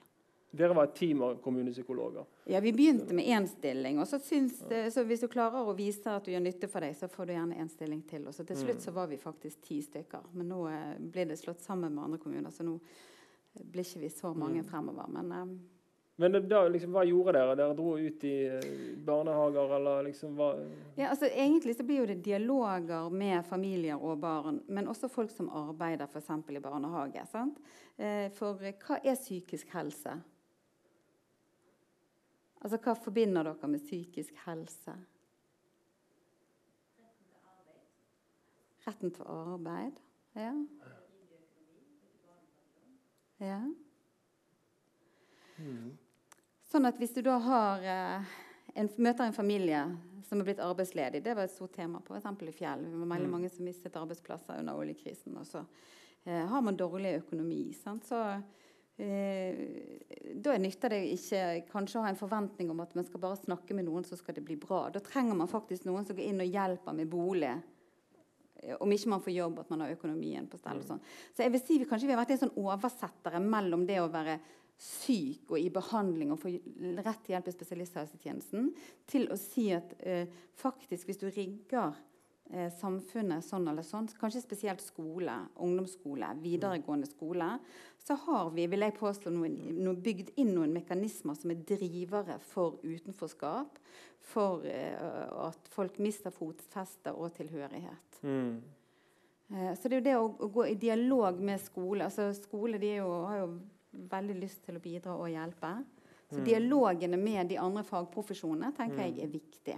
[0.56, 2.24] Dere var et team av kommunepsykologer.
[2.44, 3.98] Ja, Vi begynte med én stilling.
[4.00, 4.18] og så,
[4.68, 7.26] det, så Hvis du klarer å vise at du gjør nytte for deg, så får
[7.26, 8.26] du gjerne én stilling til.
[8.26, 10.32] Og så Til slutt så var vi faktisk ti stykker.
[10.32, 12.78] Men nå eh, blir det slått sammen med andre kommuner, så nå
[13.56, 14.68] blir ikke vi så mange mm.
[14.68, 15.08] fremover.
[15.08, 15.56] Men, um,
[16.16, 17.56] men da, liksom, hva gjorde dere?
[17.58, 18.68] Dere dro ut i eh,
[19.04, 20.54] barnehager, eller liksom hva
[20.96, 25.32] Ja, altså Egentlig så blir jo det dialoger med familier og barn, men også folk
[25.32, 26.32] som arbeider f.eks.
[26.48, 27.26] i barnehage.
[27.28, 27.60] Sant?
[27.96, 30.16] Eh, for hva er psykisk helse?
[32.62, 34.96] Altså, Hva forbinder dere med psykisk helse?
[38.86, 39.98] Retten til arbeid.
[40.36, 40.52] Ja.
[43.42, 43.60] ja.
[46.70, 48.34] Sånn at hvis du da har eh,
[48.76, 49.80] en, møter en familie
[50.26, 52.84] som er blitt arbeidsledig Det var et stort tema på eksempel i Fjell.
[52.84, 53.32] Det var veldig mm.
[53.32, 55.36] mange som mistet arbeidsplasser under oljekrisen.
[55.40, 55.62] Og så
[56.24, 57.72] eh, har man dårlig økonomi.
[57.78, 58.06] Sant?
[58.06, 58.20] Så
[58.96, 63.76] da nytter det ikke kanskje å ha en forventning om at man skal bare snakke
[63.76, 64.86] med noen, så skal det bli bra.
[64.92, 67.52] Da trenger man faktisk noen som går inn og hjelper med bolig.
[68.62, 70.80] Eh, om ikke man får jobb, at man har økonomien på stell.
[70.80, 71.02] og sånn.
[71.34, 74.08] Så jeg vil si vi, Kanskje vi har vært en sånn oversettere mellom det å
[74.12, 74.38] være
[74.76, 76.52] syk og i behandling og få
[77.04, 78.68] rett hjelp i spesialisthelsetjenesten,
[79.08, 80.28] til å si at eh,
[80.60, 81.96] faktisk hvis du rigger
[82.52, 87.50] eh, samfunnet sånn eller sånn, kanskje spesielt skole, ungdomsskole, videregående skole,
[88.06, 92.38] så har vi vil jeg påstå, noen, noen bygd inn noen mekanismer som er drivere
[92.52, 93.80] for utenforskap,
[94.26, 94.96] for eh,
[95.46, 98.20] at folk mister fotfeste og tilhørighet.
[98.22, 98.56] Mm.
[99.54, 102.80] Eh, så det er jo det å, å, gå i dialog med skole altså Skole
[102.82, 103.50] de jo, har jo
[104.10, 105.70] veldig lyst til å bidra og hjelpe.
[106.26, 106.46] Så mm.
[106.48, 109.04] dialogene med de andre fagprofesjonene tenker mm.
[109.06, 109.76] jeg er viktig.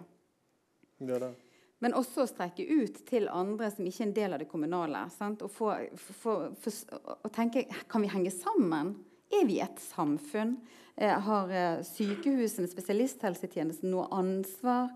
[0.99, 1.35] Det er det.
[1.79, 5.05] Men også å strekke ut til andre som ikke er en del av det kommunale.
[5.15, 5.45] Sant?
[5.47, 8.97] Og, få, for, for, og tenke kan vi henge sammen?
[9.31, 10.57] Er vi et samfunn?
[10.97, 14.89] Eh, har eh, sykehusene, spesialisthelsetjenesten, noe ansvar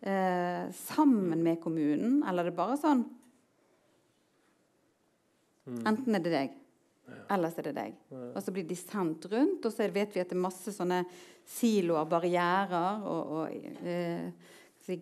[0.00, 2.22] eh, sammen med kommunen?
[2.24, 3.04] Eller er det bare sånn
[5.66, 5.82] mm.
[5.90, 6.56] Enten er det deg,
[7.36, 8.00] ellers er det deg.
[8.32, 11.02] Og så blir de sendt rundt, og så vet vi at det er masse sånne
[11.58, 14.32] siloer, barrierer og, og eh,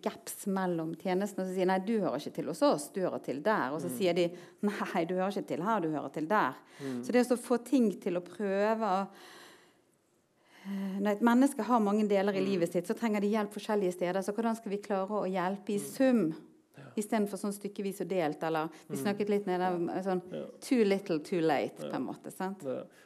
[0.01, 1.43] gaps mellom tjenestene.
[1.43, 3.73] Og så sier nei, du hører ikke til hos oss, du hører til der.
[3.73, 3.95] Og så mm.
[3.97, 4.27] sier de
[4.69, 6.59] nei, du hører ikke til her, du hører til der.
[6.79, 6.99] Mm.
[7.05, 8.91] Så det å få ting til å prøve
[11.01, 12.47] Når et menneske har mange deler i mm.
[12.51, 14.21] livet sitt, så trenger de hjelp forskjellige steder.
[14.21, 15.87] Så hvordan skal vi klare å hjelpe i mm.
[15.89, 16.25] sum?
[16.99, 18.43] Istedenfor sånn stykkevis og delt.
[18.43, 19.01] Eller vi mm.
[19.03, 20.23] snakket litt nede sånn
[20.63, 21.87] Too little, too late.
[21.87, 22.65] på en måte, sant?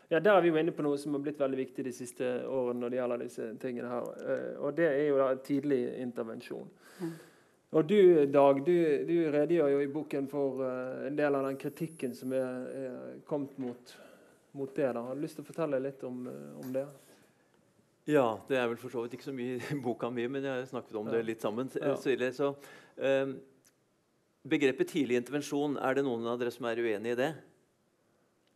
[0.10, 2.32] Ja, Der er vi jo inne på noe som har blitt veldig viktig de siste
[2.48, 4.12] årene når det gjelder disse tingene her.
[4.26, 6.69] Eh, og det er jo da tidlig intervensjon.
[7.02, 7.13] Ja.
[7.76, 8.76] Og du, Dag, du,
[9.08, 13.17] du, redegjør jo i boken for uh, en del av den kritikken som er, er
[13.28, 13.95] kommet mot,
[14.56, 14.93] mot, det.
[14.95, 15.02] da.
[15.10, 16.21] Har du lyst til å fortelle litt om,
[16.62, 16.86] om, det?
[18.08, 20.62] Ja, det er vel for så vidt ikke så mye i boka mi, men jeg
[20.62, 21.17] har snakket om ja.
[21.17, 21.74] det litt sammen.
[21.82, 21.98] Ja.
[21.98, 22.54] Så,
[22.95, 23.36] um,
[24.45, 27.31] Begrepet tidlig intervensjon, er det noen av dere som er uenig i det?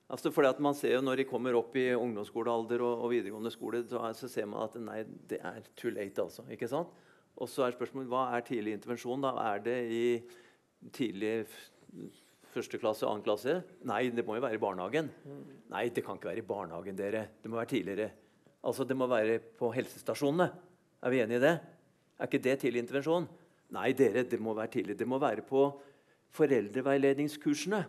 [0.09, 3.51] Altså fordi at man ser jo Når de kommer opp i ungdomsskolealder og, og videregående
[3.53, 6.21] skole, så, så, ser man at nei, det er too late.
[6.21, 6.93] altså, ikke sant?
[7.39, 9.21] Og så er spørsmålet hva er tidlig intervensjon?
[9.23, 9.35] da?
[9.53, 10.05] Er det i
[10.95, 11.33] tidlig
[12.49, 13.59] første klasse, annen klasse?
[13.87, 15.11] Nei, det må jo være i barnehagen.
[15.71, 17.27] Nei, det kan ikke være i barnehagen, dere.
[17.39, 18.09] Det må være tidligere.
[18.65, 20.49] Altså, Det må være på helsestasjonene.
[20.99, 21.55] Er vi enige i det?
[22.19, 23.29] Er ikke det tidlig intervensjon?
[23.75, 24.97] Nei, dere, det må være tidlig.
[24.97, 25.67] Det må være på
[26.37, 27.83] foreldreveiledningskursene.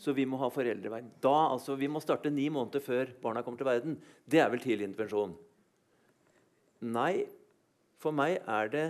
[0.00, 1.02] Så vi må ha foreldrevei.
[1.20, 3.98] Da, altså, Vi må starte ni måneder før barna kommer til verden.
[4.24, 5.36] Det er vel tidlig intervensjon?
[6.80, 7.26] Nei,
[8.00, 8.86] for meg er det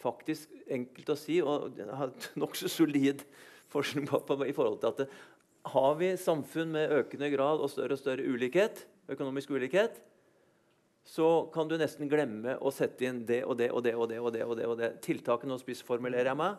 [0.00, 3.24] faktisk enkelt å si, og jeg har nokså solid
[3.72, 5.08] forskning på, på, i forhold til at det,
[5.66, 9.98] har vi samfunn med økende grad og større og større ulikhet, økonomisk ulikhet,
[11.06, 13.94] så kan du nesten glemme å sette inn det og det og det.
[13.94, 14.88] og det, og det, og det, og det.
[15.06, 16.56] Tiltakene og spissformulerer jeg meg.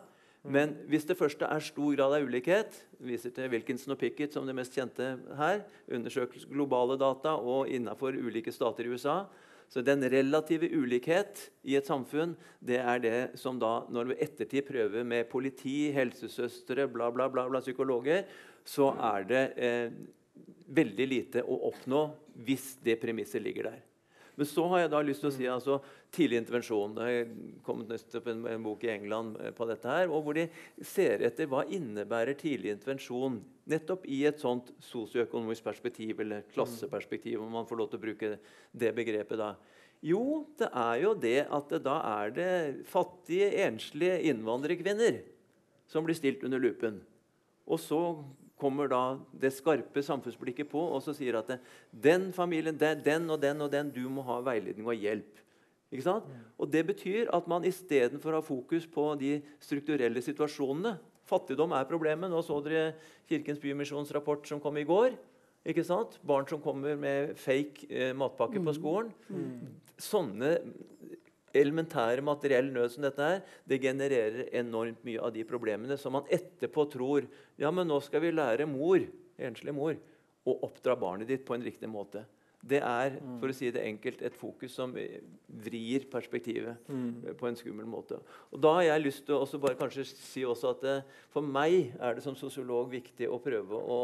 [0.48, 4.46] Men hvis det første er stor grad av ulikhet, viser til Wilkinson og Pickett som
[4.48, 9.26] det mest kjente her, undersøkelse globale data og innenfor ulike stater i USA,
[9.68, 12.34] Så den relative ulikhet i et samfunn
[12.64, 17.44] det er det som da, når vi ettertid prøver med politi, helsesøstre, bla, bla, bla,
[17.52, 18.24] bla psykologer,
[18.64, 19.92] så er det eh,
[20.72, 22.00] veldig lite å oppnå
[22.48, 23.87] hvis det premisset ligger der.
[24.38, 25.80] Men så har jeg da lyst til å si altså,
[26.14, 26.92] tidlig intervensjon.
[26.94, 27.30] Det har
[27.66, 30.44] kommet nettopp en, en, bok i England eh, på dette her, og hvor de
[30.86, 37.50] ser etter hva innebærer tidlig intervensjon nettopp i et sånt sosioøkonomisk perspektiv eller klasseperspektiv, om
[37.58, 38.30] man får lov til å bruke
[38.70, 39.52] det begrepet da.
[40.06, 42.52] Jo, det er jo det at det da er det
[42.86, 45.24] fattige, enslige innvandrerkvinner
[45.90, 47.00] som blir stilt under lupen.
[47.66, 48.00] Og så
[48.60, 51.58] kommer da det skarpe samfunnsblikket på og så sier at det,
[51.90, 55.44] den familien, den og den og den, du må ha veiledning og hjelp.
[55.88, 56.26] Ikke sant?
[56.60, 61.88] Og Det betyr at man istedenfor å ha fokus på de strukturelle situasjonene Fattigdom er
[61.88, 62.30] problemet.
[62.32, 62.94] Nå så dere
[63.28, 65.16] Kirkens Bymisjons rapport som kom i går.
[65.68, 66.16] Ikke sant?
[66.24, 68.76] Barn som kommer med fake eh, matpakke på mm.
[68.78, 69.10] skolen.
[69.28, 69.74] Mm.
[70.00, 70.54] Sånne
[71.56, 76.28] elementære materiell nød som dette er, det genererer enormt mye av de problemene som man
[76.32, 77.28] etterpå tror
[77.60, 79.04] ja, men nå skal vi lære mor,
[79.38, 79.96] enslig mor
[80.48, 82.24] å oppdra barnet ditt på en riktig måte.
[82.58, 84.90] Det er for å si det enkelt, et fokus som
[85.62, 87.36] vrir perspektivet mm.
[87.38, 88.18] på en skummel måte.
[88.50, 91.94] Og Da har jeg lyst til å bare kanskje si også at eh, for meg
[91.94, 94.00] er det som sosiolog viktig å prøve å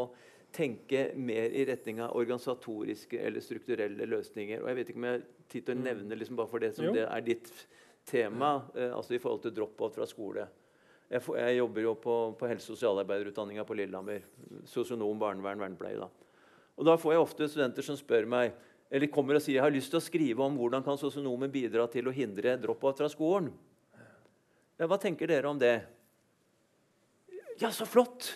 [0.55, 4.61] tenke mer i retning av organisatoriske eller strukturelle løsninger.
[4.63, 5.87] Og jeg vet ikke om jeg har tid til å mm.
[5.89, 6.93] nevne liksom bare for det som jo.
[6.95, 7.51] det er ditt
[8.07, 10.45] tema, eh, altså i forhold til drop-out fra skole.
[11.09, 14.23] Jeg, får, jeg, jobber jo på, på helse- og sosialarbeiderutdanninga på Lillehammer.
[14.69, 15.99] Sosionom, barnevern, vernepleie.
[16.01, 16.09] Da.
[16.75, 18.55] Og da får jeg ofte studenter som spør meg
[18.95, 21.87] eller kommer og sier jeg har lyst til å skrive om hvordan kan sosionomen bidra
[21.91, 23.49] til å hindre drop-out fra skolen.
[24.77, 25.75] Ja, hva tenker dere om det?
[27.61, 28.35] Ja, så flott!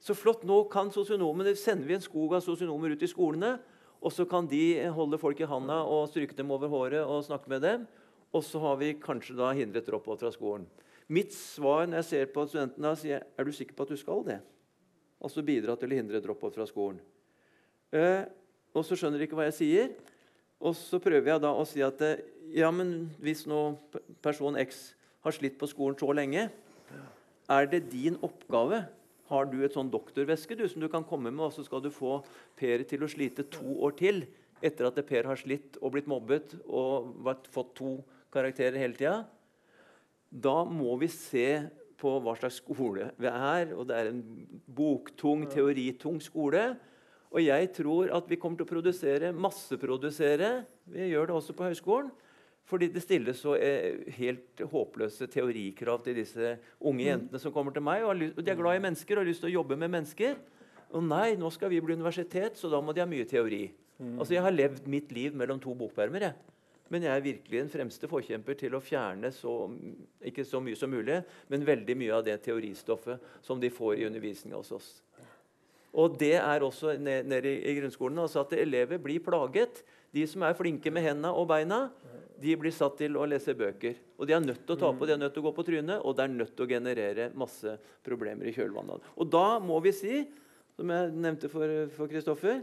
[0.00, 3.56] Så flott, Nå kan sosionomene, sender vi en skog av sosionomer ut i skolene.
[3.98, 7.50] Og så kan de holde folk i handa og stryke dem over håret og snakke
[7.50, 7.86] med dem.
[8.30, 10.68] Og så har vi kanskje da hindret drop-out fra skolen.
[11.08, 14.22] Mitt svar når jeg ser på studentene, sier er du sikker på at du skal
[14.26, 14.38] det.
[15.24, 17.00] Altså bidra til å hindre drop-out fra skolen.
[17.90, 18.28] Eh,
[18.76, 19.90] og så skjønner de ikke hva jeg sier.
[20.62, 22.22] Og så prøver jeg da å si at eh,
[22.54, 23.62] ja, men hvis nå
[24.22, 24.92] person X
[25.24, 26.48] har slitt på skolen så lenge,
[27.48, 28.84] er det din oppgave
[29.28, 31.90] har du et sånn doktorveske du, som du kan komme med, og så skal du
[31.92, 32.18] få
[32.58, 34.22] Per til å slite to år til
[34.64, 37.92] etter at Per har slitt og blitt mobbet og fått to
[38.34, 39.18] karakterer hele tida.
[40.28, 43.74] Da må vi se på hva slags skole vi er.
[43.74, 44.22] og Det er en
[44.66, 46.72] boktung, teoritung skole.
[47.28, 51.68] Og jeg tror at vi kommer til å produsere, masseprodusere Vi gjør det også på
[51.68, 52.10] høyskolen
[52.68, 57.06] fordi det stilles så eh, helt håpløse teorikrav til disse unge mm.
[57.06, 58.04] jentene som kommer til meg.
[58.04, 60.36] og De er glad i mennesker og har lyst til å jobbe med mennesker.
[60.96, 63.66] Og nei, nå skal vi bli universitet, så da må de ha mye teori.
[63.98, 64.18] Mm.
[64.18, 66.28] Altså, Jeg har levd mitt liv mellom to bokpermer.
[66.28, 66.56] jeg.
[66.88, 69.68] Men jeg er virkelig den fremste forkjemper til å fjerne så,
[70.24, 71.20] ikke så mye som mulig,
[71.52, 74.88] men veldig mye av det teoristoffet som de får i undervisninga hos oss.
[75.98, 78.20] Og det er også nede ned i, i grunnskolen.
[78.24, 79.82] altså At elever blir plaget.
[80.14, 81.86] De som er flinke med hendene og beina,
[82.38, 83.96] de blir satt til å lese bøker.
[84.16, 85.66] Og de er nødt til å ta på, de er nødt til å gå på
[85.66, 87.74] trynet, og det er nødt til å generere masse
[88.06, 89.08] problemer i kjølvannet.
[89.18, 90.20] Og da må vi si,
[90.78, 92.62] som jeg nevnte for Kristoffer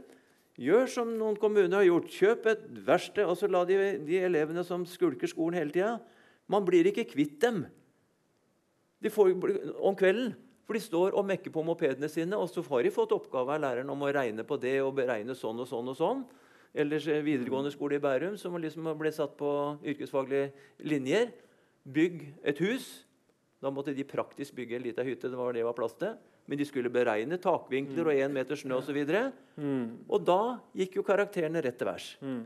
[0.55, 2.13] Gjør som noen kommuner har gjort.
[2.15, 3.75] Kjøp et verksted, og så la de,
[4.07, 5.97] de elevene som skulker skolen hele tida
[6.47, 7.65] Man blir ikke kvitt dem
[9.03, 9.33] de får,
[9.83, 10.31] om kvelden.
[10.65, 13.61] For de står og mekker på mopedene sine, og så har de fått oppgave av
[13.61, 15.91] læreren om å regne på det og beregne sånn og sånn.
[15.91, 16.23] og sånn.
[16.73, 19.49] Ellers eh, videregående skole i Bærum, som liksom ble satt på
[19.85, 20.51] yrkesfaglige
[20.83, 21.29] linjer.
[21.85, 22.87] Bygg et hus.
[23.61, 25.29] Da måtte de praktisk bygge en liten hytte.
[25.29, 26.15] det var det var plass til.
[26.45, 28.97] Men de skulle beregne takvinkler og én meter snø osv.
[29.01, 29.85] Og, så mm.
[30.09, 30.41] og da
[30.77, 32.09] gikk jo karakterene rett til værs.
[32.21, 32.43] Mm.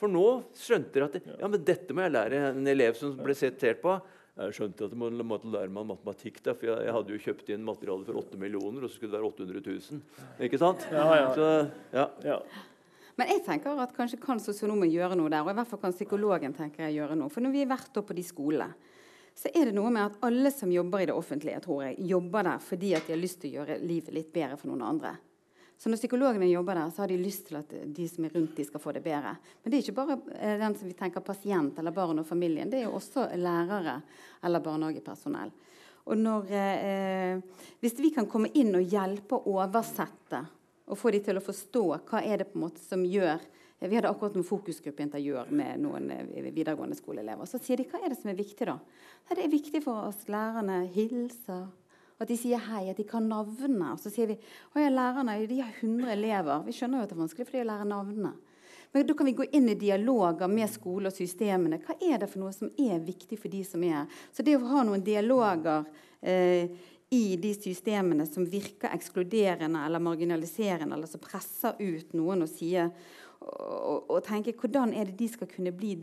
[0.00, 0.26] For nå
[0.58, 3.82] skjønte de at det, ja, men dette må jeg lære en elev som ble sitert
[3.84, 3.98] på.
[4.34, 6.40] Jeg skjønte at jeg måtte lære meg matematikk.
[6.42, 9.20] Da, for jeg, hadde jo kjøpt inn materiale for 8 millioner, og så skulle det
[9.20, 10.24] være 800 000.
[10.48, 10.86] Ikke sant?
[10.90, 11.28] Ja, ja.
[11.36, 11.50] Så,
[11.94, 12.06] ja.
[12.26, 12.38] ja.
[13.14, 15.44] Men jeg tenker at kanskje kan sosionomen gjøre noe der.
[15.44, 17.30] Og i hvert fall kan psykologen tenker jeg gjøre noe.
[17.30, 18.72] For når vi har vært på de skolene,
[19.34, 22.46] så er det noe med at alle som jobber i det offentlige, tror jeg, jobber
[22.46, 25.16] der fordi at de har lyst til å gjøre livet litt bedre for noen andre.
[25.74, 28.54] Så når psykologene jobber der, så har de lyst til at de som er rundt,
[28.56, 29.34] de skal få det bedre.
[29.62, 32.70] Men det er ikke bare eh, den som vi tenker pasient eller barn og familien.
[32.70, 33.98] Det er jo også lærere
[34.46, 35.50] eller barnehagepersonell.
[36.04, 37.40] Og når, eh,
[37.80, 40.44] Hvis vi kan komme inn og hjelpe å oversette
[40.90, 43.42] og få de til å forstå hva er det på en måte som gjør
[43.84, 47.44] Vi hadde akkurat noen fokusgruppeintervjuer med noen eh, videregående skoleelever.
[47.44, 48.78] Så sier de hva er det som er viktig, da?
[49.28, 51.66] Det er viktig for oss lærerne hilser.
[52.16, 53.90] At de sier hei, at de kan navnene.
[53.92, 56.64] Og så sier vi at ja, lærerne de har 100 elever.
[56.64, 58.32] Vi skjønner jo at det er vanskelig for de å lære navnene.
[58.94, 61.80] Men da kan vi gå inn i dialoger med skole og systemene.
[61.82, 64.18] Hva er det for noe som er viktig for de som er her?
[64.30, 65.82] Så det å ha noen dialoger
[66.22, 66.70] eh,
[67.14, 72.90] i de systemene som virker ekskluderende eller marginaliserende, eller som presser ut noen og sier
[73.44, 75.94] og, og tenke hvordan er det de skal kunne bli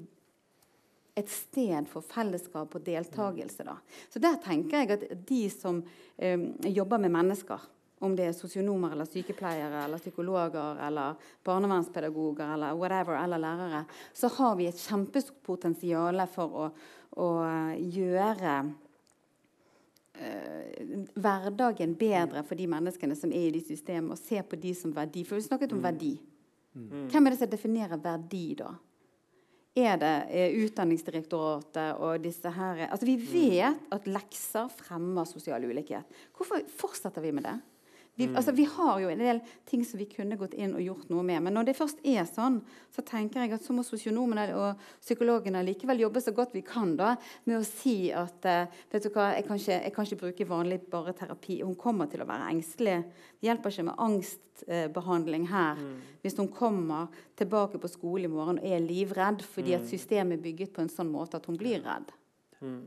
[1.17, 3.65] et sted for fellesskap og deltakelse.
[3.67, 3.75] Da.
[4.09, 5.81] Så der tenker jeg at de som
[6.17, 6.39] eh,
[6.71, 7.65] jobber med mennesker,
[8.01, 14.31] om det er sosionomer eller sykepleiere eller psykologer eller barnevernspedagoger eller whatever, eller lærere, så
[14.39, 15.67] har vi et kjempestort
[16.33, 16.69] for å,
[17.21, 17.29] å
[17.77, 18.71] gjøre eh,
[21.15, 24.93] hverdagen bedre for de menneskene som er i de systemene, og se på de som
[24.95, 25.23] verdi.
[25.27, 25.87] For vi snakket om mm.
[25.87, 26.13] verdi.
[26.73, 27.09] Mm.
[27.11, 28.71] Hvem er det som definerer verdi, da?
[29.71, 33.27] Er det er Utdanningsdirektoratet og disse her Altså, Vi mm.
[33.31, 36.03] vet at lekser fremmer sosial ulikhet.
[36.35, 37.55] Hvorfor fortsetter vi med det?
[38.15, 38.35] Vi, mm.
[38.35, 41.23] altså, vi, har jo en del ting som vi kunne gått inn og gjort noe
[41.25, 41.45] med.
[41.45, 42.59] Men når det først er sånn,
[42.91, 46.93] så tenker jeg at så må sosionomene og psykologene likevel jobbe så godt vi kan
[46.99, 47.13] da,
[47.47, 50.49] med å si at uh, vet du hva, jeg kan, ikke, jeg kan ikke bruke
[50.51, 51.61] vanlig bare terapi.
[51.63, 52.99] Hun kommer til å være engstelig.
[53.39, 55.99] Det hjelper ikke med angstbehandling her mm.
[56.21, 59.77] hvis hun kommer tilbake på skole i morgen og er livredd fordi mm.
[59.79, 62.11] at systemet er bygget på en sånn måte at hun blir redd.
[62.59, 62.83] Mm.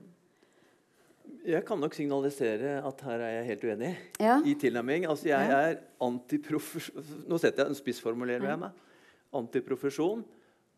[1.45, 4.39] Jeg kan nok signalisere at her er jeg helt uenig ja.
[4.49, 5.05] i tilnærming.
[5.05, 5.59] Altså, jeg ja.
[5.61, 8.79] er antiprofesjon Nå setter jeg en spissformulerer jeg meg.
[9.37, 10.23] Antiprofesjon.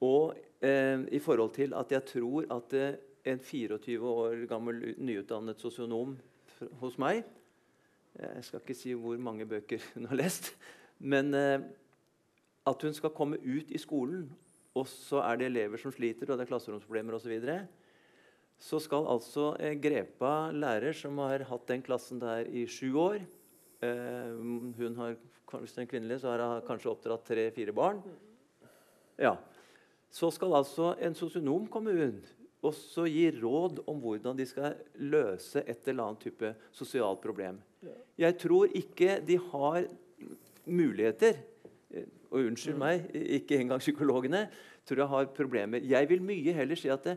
[0.03, 2.99] Og eh, i forhold til at jeg tror at eh,
[3.31, 6.17] en 24 år gammel nyutdannet sosionom
[6.81, 7.25] hos meg
[8.17, 10.51] Jeg skal ikke si hvor mange bøker hun har lest.
[10.99, 11.61] Men eh,
[12.67, 14.27] at hun skal komme ut i skolen,
[14.75, 17.61] og så er det elever som sliter, og det er klasseromsproblemer osv så
[18.59, 23.21] skal altså eh, Grepa lærer, som har hatt den klassen der i sju år
[23.85, 24.33] eh,
[24.79, 25.16] Hun har
[25.47, 28.01] hvis den kvinnelig, så har hun kanskje oppdratt tre-fire barn.
[29.14, 29.37] Ja.
[30.11, 32.33] Så skal altså en sosionom komme rundt
[32.66, 37.61] og så gi råd om hvordan de skal løse et eller annet type sosialt problem.
[38.19, 39.85] Jeg tror ikke de har
[40.66, 41.37] muligheter
[41.95, 44.49] eh, Og unnskyld meg, ikke engang psykologene
[44.87, 45.85] tror jeg har problemer.
[45.85, 47.14] Jeg vil mye heller si at det,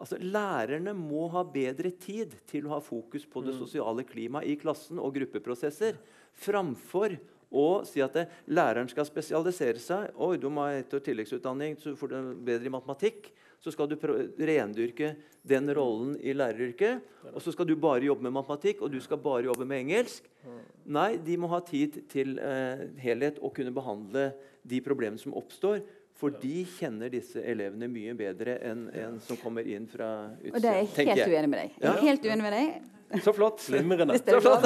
[0.00, 3.60] Altså, Lærerne må ha bedre tid til å ha fokus på det mm.
[3.60, 6.00] sosiale klimaet i klassen og gruppeprosesser,
[6.32, 7.18] framfor
[7.52, 10.10] å si at det, læreren skal spesialisere seg.
[10.16, 13.28] Oi, du må etter- tilleggsutdanning, så får du bedre i matematikk.
[13.62, 13.94] Så skal du
[14.42, 15.12] rendyrke
[15.46, 17.04] den rollen i læreryrket.
[17.30, 20.26] Og så skal du bare jobbe med matematikk, og du skal bare jobbe med engelsk.
[20.42, 20.62] Mm.
[20.96, 24.32] Nei, de må ha tid til eh, helhet og kunne behandle
[24.66, 25.84] de problemene som oppstår
[26.22, 30.54] for de kjenner disse elevene mye bedre enn en som kommer inn fra utsida.
[30.54, 31.78] Og det er jeg helt uenig med deg.
[31.82, 33.22] Jeg er helt uenig med deg.
[33.24, 33.60] Så flott.
[33.66, 34.18] Slimrende.
[34.18, 34.64] Så flott.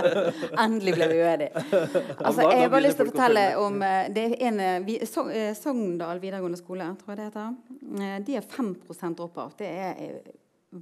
[0.64, 1.64] Endelig ble vi uenige.
[2.26, 5.54] Altså, jeg har bare lyst til å fortelle om eh, det er en, eh, eh,
[5.56, 8.20] Sogndal videregående skole, tror jeg det heter.
[8.26, 8.74] De har 5
[9.22, 9.54] drop-out.
[9.62, 10.18] Det er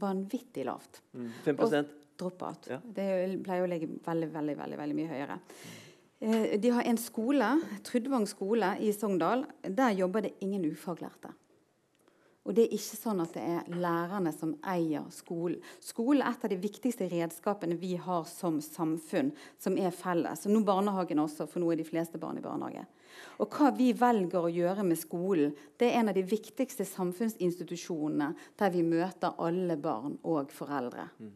[0.01, 1.03] vanvittig lavt.
[1.45, 1.91] 5 mm.
[2.19, 2.71] drop-out.
[2.73, 2.81] Ja.
[2.81, 3.11] Det
[3.45, 5.39] pleier å ligge veldig, veldig, veldig, veldig mye høyere.
[6.19, 9.45] Eh, de har en skole, Trudvang skole i Sogndal.
[9.63, 11.33] Der jobber det ingen ufaglærte.
[12.47, 15.59] Og det er ikke sånn at det er lærerne som eier skolen.
[15.83, 20.45] Skolen er et av de viktigste redskapene vi har som samfunn, som er felles.
[20.47, 22.85] Og nå barnehagen også, for nå er de fleste barn i barnehage.
[23.43, 28.31] Og hva vi velger å gjøre med skolen, det er en av de viktigste samfunnsinstitusjonene
[28.61, 31.11] der vi møter alle barn og foreldre.
[31.19, 31.35] Mm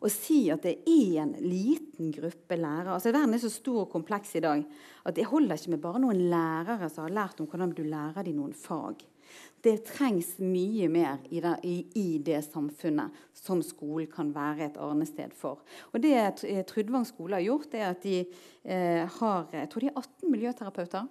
[0.00, 3.90] å si at det er en liten gruppe lærere altså Verden er så stor og
[3.92, 4.62] kompleks i dag
[5.04, 8.26] at det holder ikke med bare noen lærere som har lært om hvordan du lærer
[8.26, 9.02] dem noen fag.
[9.64, 14.78] Det trengs mye mer i det, i, i det samfunnet som skolen kan være et
[14.80, 15.64] arnested for.
[15.92, 20.00] Og Det Trudvang skole har gjort, er at de eh, har jeg tror de er
[20.02, 21.08] 18 miljøterapeuter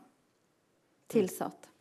[1.13, 1.72] tilsatt.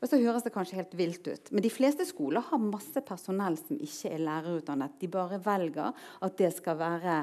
[0.00, 3.58] Og så høres det kanskje helt vilt ut, men de fleste skoler har masse personell
[3.60, 4.96] som ikke er lærerutdannet.
[5.00, 5.92] De bare velger
[6.24, 7.16] at det skal være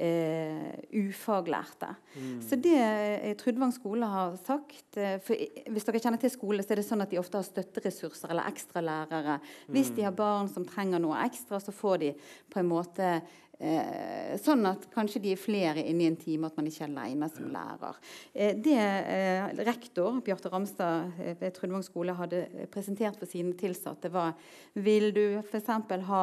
[0.00, 1.90] eh, ufaglærte.
[2.14, 2.38] Mm.
[2.48, 5.34] Så det eh, Trudvang skole har sagt eh, for
[5.70, 8.50] Hvis dere kjenner til skole, så er det sånn at de ofte har støtteressurser eller
[8.50, 9.40] ekstralærere.
[9.74, 10.20] Hvis de har mm.
[10.22, 12.14] barn som trenger noe ekstra, så får de
[12.50, 13.14] på en måte
[13.60, 16.92] Eh, sånn at kanskje de er flere inne i en time, at man ikke er
[16.94, 17.98] alene som lærer.
[18.32, 24.08] Eh, det eh, rektor Bjarte Ramstad eh, ved Trundvang skole hadde presentert for sine tilsatte,
[24.14, 24.32] var
[24.80, 25.68] vil du f.eks.
[26.08, 26.22] ha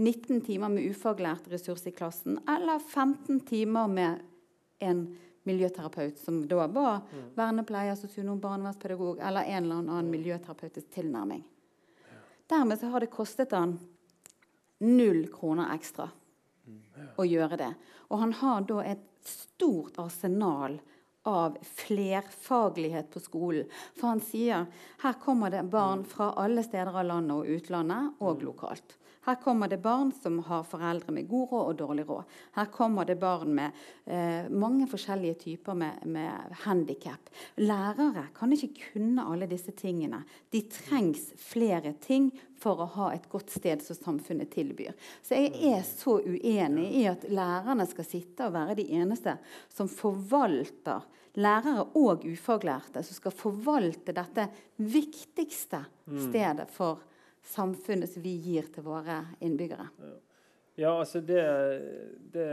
[0.00, 4.22] 19 timer med ufaglært ressurs i klassen, eller 15 timer med
[4.80, 5.02] en
[5.44, 7.26] miljøterapeut, som da var mm.
[7.36, 11.44] vernepleier, sosionom, barnevernspedagog eller en eller annen miljøterapeutisk tilnærming.
[12.48, 13.76] Dermed så har det kostet han
[14.80, 16.08] null kroner ekstra
[17.16, 17.72] å gjøre det.
[18.10, 20.78] Og han har da et stort arsenal
[21.28, 23.68] av flerfaglighet på skolen.
[23.98, 24.66] For han sier
[25.02, 28.96] her kommer det barn fra alle steder av landet og utlandet, og lokalt.
[29.26, 32.36] Her kommer det barn som har foreldre med god råd og dårlig råd.
[32.56, 37.28] Her kommer det barn med eh, mange forskjellige typer med, med handikap.
[37.60, 40.22] Lærere kan ikke kunne alle disse tingene.
[40.50, 44.96] De trengs flere ting for å ha et godt sted som samfunnet tilbyr.
[45.20, 49.36] Så jeg er så uenig i at lærerne skal sitte og være de eneste
[49.68, 51.04] som forvalter
[51.38, 54.48] lærere og ufaglærte som skal forvalte dette
[54.80, 56.20] viktigste mm.
[56.28, 57.04] stedet for
[57.46, 59.88] samfunnet som vi gir til våre innbyggere.
[60.80, 61.40] Ja, altså det,
[62.32, 62.44] det,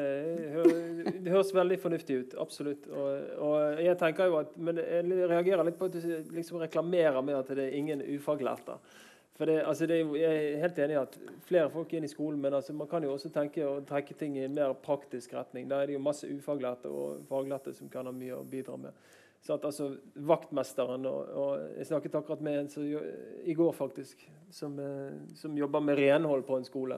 [1.24, 2.34] det, høres veldig fornuftig ut.
[2.42, 2.88] Absolutt.
[2.92, 7.22] Og, og, jeg tenker jo at, Men jeg reagerer litt på at du liksom reklamerer
[7.24, 8.80] med at det er ingen ufaglærte.
[9.38, 11.16] For det, altså det, Jeg er helt enig i at
[11.46, 14.36] flere folk inn i skolen, men altså man kan jo også tenke å trekke ting
[14.38, 15.70] i en mer praktisk retning.
[15.70, 18.98] Da er det jo masse ufaglærte og faglærte som kan ha mye å bidra med.
[19.48, 19.94] At altså
[20.28, 22.88] Vaktmesteren og, og Jeg snakket akkurat med en som,
[23.44, 26.98] i går, faktisk, som, eh, som, jobber med renhold på en skole.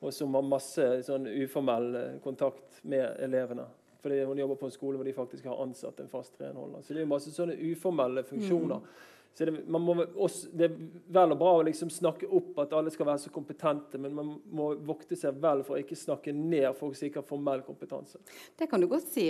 [0.00, 3.68] Og som har masse sånn uformell eh, kontakt med elevene.
[4.02, 6.82] Fordi hun jobber på en skole hvor de faktisk har ansatt en fast renholder.
[6.82, 8.82] Så det er masse sånne uformelle funksjoner.
[8.82, 12.72] Mm så det, må, også, det, er vel og bra å liksom snakke opp at
[12.74, 16.34] alle skal være så kompetente, men man må vokte seg vel for å ikke snakke
[16.34, 18.18] ned folk som ikke har formell kompetanse.
[18.58, 19.28] Det kan du godt si.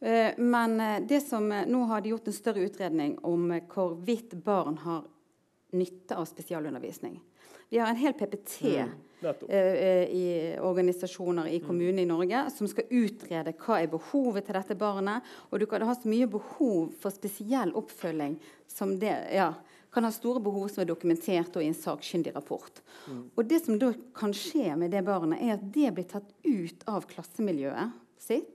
[0.00, 4.36] Eh, men eh, det som, eh, nå har de gjort en større utredning om hvorvidt
[4.44, 5.06] barn har
[5.72, 7.16] nytte av spesialundervisning.
[7.68, 8.90] Vi har en hel PPT mm,
[9.48, 14.76] eh, i organisasjoner i kommunene i Norge som skal utrede hva er behovet til dette
[14.78, 15.26] barnet.
[15.50, 18.38] Og du kan ha så mye behov for spesiell oppfølging
[18.70, 19.50] som det ja,
[19.96, 22.82] kan ha store behov som er dokumentert og i en sakkyndig rapport.
[23.08, 23.22] Mm.
[23.34, 26.86] Og det som da kan skje med det barnet, er at det blir tatt ut
[26.90, 28.52] av klassemiljøet sitt.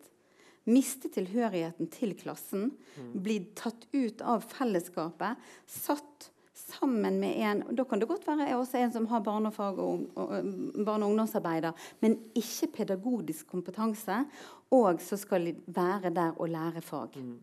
[0.70, 2.70] Miste tilhørigheten til klassen.
[2.93, 3.14] Mm.
[3.26, 5.41] Blir tatt ut av fellesskapet.
[5.66, 6.30] Satt
[6.72, 10.07] sammen med en Da kan det godt være jeg også en som har barnefag og,
[10.15, 14.26] barne- og ungdomsarbeider, men ikke pedagogisk kompetanse,
[14.72, 17.17] og så skal de være der og lære fag.
[17.17, 17.39] Mm.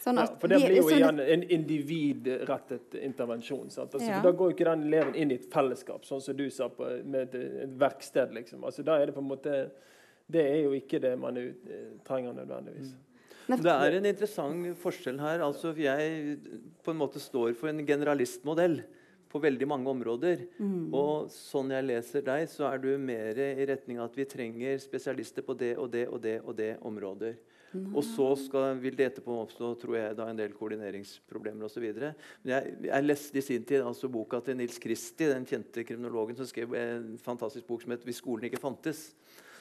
[0.00, 3.68] Sånn ja, for Det blir jo igjen en individrettet intervensjon.
[3.68, 4.22] Altså, ja.
[4.24, 6.88] Da går jo ikke den eleven inn i et fellesskap, sånn som du sa, på,
[7.04, 8.32] med et, et verksted.
[8.32, 8.64] Liksom.
[8.64, 9.58] Altså, da er Det på en måte,
[10.30, 11.36] det er jo ikke det man
[12.06, 12.94] trenger nødvendigvis.
[12.94, 13.19] Mm.
[13.48, 15.44] Det er en interessant forskjell her.
[15.46, 16.38] Altså, jeg
[16.84, 18.80] på en måte står for en generalistmodell
[19.30, 20.44] på veldig mange områder.
[20.58, 20.90] Mm.
[20.96, 24.80] Og sånn jeg leser deg, så er du mer i retning av at vi trenger
[24.82, 27.38] spesialister på det og det og det og det områder.
[27.70, 27.92] Mm.
[27.94, 31.86] Og så skal, vil det etterpå oppstå tror jeg, da, en del koordineringsproblemer osv.
[31.86, 36.48] Jeg, jeg leste i sin tid altså boka til Nils Kristi, den kjente kriminologen, som
[36.50, 39.14] skrev en fantastisk bok som het 'Hvis skolen ikke fantes'.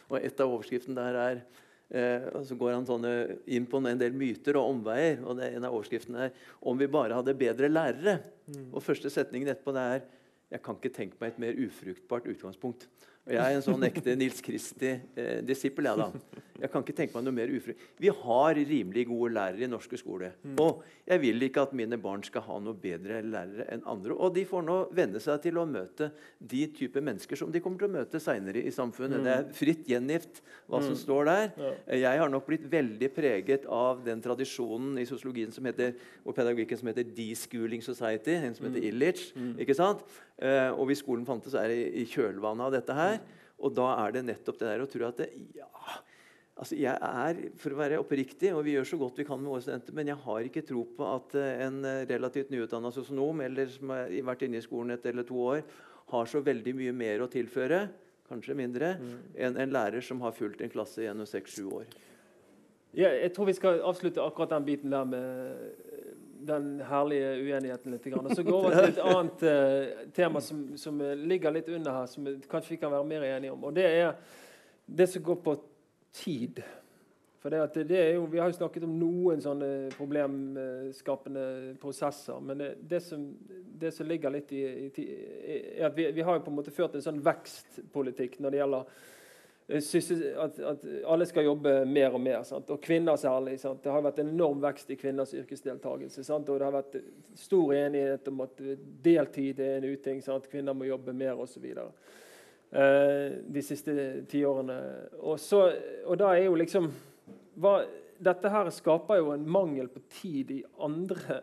[0.09, 1.41] Og Et av overskriftene der er
[1.89, 5.23] Eh, og Så går han sånne, inn på en del myter og omveier.
[5.25, 6.31] og det, er En av overskriftene er
[6.61, 8.19] 'Om vi bare hadde bedre lærere'.
[8.47, 8.73] Mm.
[8.73, 10.01] Og Første setningen etterpå det er
[10.51, 12.87] 'Jeg kan ikke tenke meg et mer ufruktbart utgangspunkt'.
[13.29, 15.85] Og Jeg er en sånn ekte Nils Kristi-disippel.
[15.85, 16.45] Eh, jeg, da.
[16.63, 17.75] jeg kan ikke tenke meg noe mer ufri.
[18.01, 20.31] Vi har rimelig gode lærere i norske skole.
[20.41, 20.55] Mm.
[20.63, 24.15] Og jeg vil ikke at mine barn skal ha noe bedre lærere enn andre.
[24.17, 26.09] Og de får nå venne seg til å møte
[26.41, 29.21] de type mennesker som de kommer til å møte seinere i samfunnet.
[29.21, 29.27] Mm.
[29.27, 31.01] Det er fritt gjengift hva som mm.
[31.03, 31.45] står der.
[31.61, 31.71] Ja.
[31.99, 35.93] Jeg har nok blitt veldig preget av den tradisjonen i sosiologien som heter,
[36.25, 38.89] og pedagogikken som heter deschooling society, en som heter mm.
[38.89, 39.29] Illich.
[39.37, 39.53] Mm.
[39.61, 40.01] ikke sant?
[40.39, 43.19] Uh, og hvis skolen fantes, er det i kjølvannet av dette her.
[43.59, 45.27] Og da er det nettopp det der å tro at det,
[45.57, 45.67] ja,
[46.59, 49.51] altså Jeg er, for å være oppriktig, og vi gjør så godt vi kan med
[49.51, 53.43] våre studenter, men jeg har ikke tro på at eh, en eh, relativt nyutdanna sosionom
[53.45, 55.63] eller som har vært inne i skolen et eller to år,
[56.09, 57.83] har så veldig mye mer å tilføre,
[58.29, 59.17] kanskje mindre, mm.
[59.45, 61.87] enn en lærer som har fulgt en klasse gjennom seks-sju år.
[62.97, 65.88] Ja, jeg tror vi skal avslutte akkurat den biten der med
[66.47, 68.07] den herlige uenigheten litt.
[68.15, 72.09] Og så gå over til et annet uh, tema som, som, ligger litt under her,
[72.11, 73.63] som kanskje vi kan være mer enige om.
[73.69, 74.13] Og det er
[74.85, 75.55] det som går på
[76.15, 76.63] tid.
[77.39, 81.45] For det, det er jo, Vi har jo snakket om noen sånne problemskapende
[81.79, 82.41] prosesser.
[82.43, 83.29] Men det, det, som,
[83.79, 85.07] det som, ligger litt i, i
[85.77, 88.61] er at vi, vi, har jo på en måte ført en sånn vekstpolitikk når det
[88.63, 89.18] gjelder Eh,
[89.69, 92.41] at, at, alle skal jobbe mer og mer.
[92.47, 92.69] Sant?
[92.73, 93.59] Og kvinner særlig.
[93.61, 93.83] Sant?
[93.83, 96.23] Det har vært en enorm vekst i kvinners yrkesdeltakelse.
[96.25, 96.49] Sant?
[96.49, 96.97] Og det har vært
[97.37, 98.63] stor enighet om at
[99.05, 100.23] deltid er en uting.
[100.49, 101.67] Kvinner må jobbe mer osv.
[101.69, 103.93] Eh, de siste
[104.29, 104.79] tiårene.
[105.21, 105.37] Og,
[106.05, 106.89] og da er jo liksom
[107.59, 107.79] hva,
[108.19, 111.37] Dette her skaper jo en mangel på tid i andre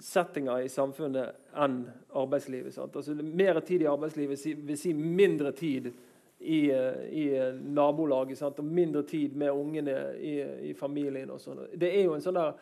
[0.00, 1.82] settinger i samfunnet enn
[2.16, 2.78] arbeidslivet.
[2.80, 5.90] Altså, mer tid i arbeidslivet vil si mindre tid
[6.42, 7.24] i, eh, i
[7.62, 8.38] nabolaget.
[8.38, 8.58] Sant?
[8.58, 10.36] Og mindre tid med ungene i,
[10.70, 11.30] i familien.
[11.30, 11.64] og sånn.
[11.74, 12.54] Det er jo en sånn der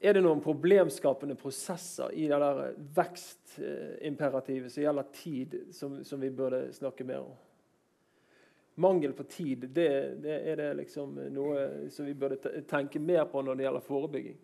[0.00, 6.30] er det noen problemskapende prosesser i det der vekstimperativet som gjelder tid, som, som, vi
[6.30, 7.32] burde snakke mer om?
[8.78, 9.90] Mangel på tid det,
[10.22, 14.38] det er det liksom noe som vi burde tenke mer på når det gjelder forebygging.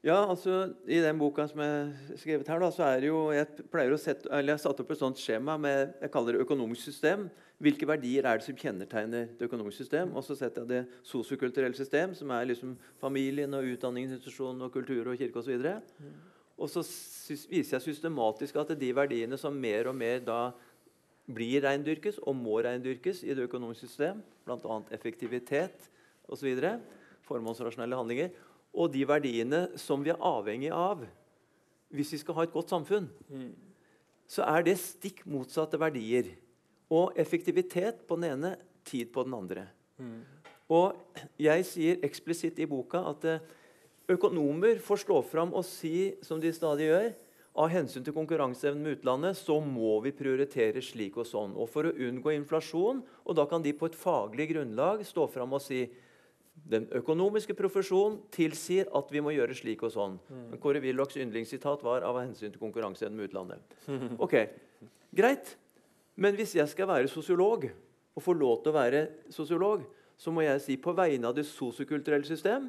[0.00, 1.72] Ja, altså I den boka som jeg
[2.08, 4.62] har skrevet her, da, så er det jo Jeg pleier å sette, eller jeg har
[4.62, 7.26] satt opp et sånt skjema med jeg kaller det økonomisk system.
[7.60, 10.14] Hvilke verdier er det som kjennetegner det økonomiske system?
[10.16, 12.72] Og så setter jeg det sosiokulturelle system, som er liksom
[13.02, 15.68] familien og utdanningsinstitusjonen og kultur og kirke osv.
[16.56, 16.80] Og, så
[17.52, 20.40] viser jeg systematisk at de verdiene som mer og mer da
[21.28, 24.80] blir reindyrkes og må reindyrkes i det økonomiske system, bl.a.
[24.96, 25.90] effektivitet
[26.32, 26.48] osv.,
[27.28, 28.32] formålsrasjonelle handlinger,
[28.74, 31.02] og de verdiene som vi er avhengig av
[31.90, 33.50] hvis vi skal ha et godt samfunn, mm.
[34.30, 36.28] så er det stikk motsatte verdier.
[36.90, 38.52] Og effektivitet på den ene,
[38.86, 39.64] tid på den andre.
[39.98, 40.20] Mm.
[40.70, 43.42] Og jeg sier eksplisitt i boka at eh,
[44.10, 47.10] økonomer får stå fram og si, som de stadig gjør,
[47.60, 51.56] av hensyn til konkurranseevnen med utlandet, så må vi prioritere slik og sånn.
[51.58, 55.58] Og for å unngå inflasjon, og da kan de på et faglig grunnlag stå fram
[55.58, 55.82] og si
[56.70, 60.18] den økonomiske profesjonen tilsier at vi må gjøre slik og sånn.
[60.30, 60.58] Mm.
[60.62, 63.78] Kåre Willochs yndlingssitat var av hensyn til konkurranseevnen med utlandet.
[64.24, 64.36] Ok,
[65.10, 65.56] Greit.
[66.20, 67.64] Men hvis jeg skal være sosiolog,
[68.14, 69.00] og få lov til å være
[69.32, 69.82] sosiolog,
[70.20, 72.68] så må jeg si på vegne av det sosiokulturelle system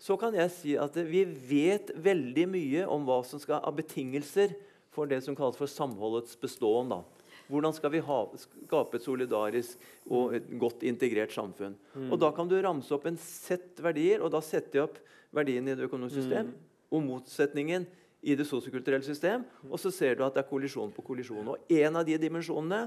[0.00, 4.54] så kan jeg si at vi vet veldig mye om hva som skal av betingelser
[4.94, 6.88] for det som kalles for samholdets beståen.
[6.88, 7.02] da.
[7.50, 11.76] Hvordan skal vi ha, skape et solidarisk og et godt integrert samfunn?
[11.94, 12.10] Mm.
[12.12, 15.00] Og Da kan du ramse opp en sett verdier, og da setter jeg opp
[15.34, 16.68] verdien i det økonomiske system mm.
[16.90, 17.86] og motsetningen
[18.22, 19.44] i det sosiokulturelle system.
[19.70, 21.54] Og så ser du at det er kollisjon på kollisjon.
[21.54, 22.84] Og en av de dimensjonene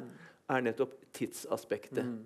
[0.51, 2.05] er nettopp tidsaspektet.
[2.05, 2.21] Mm.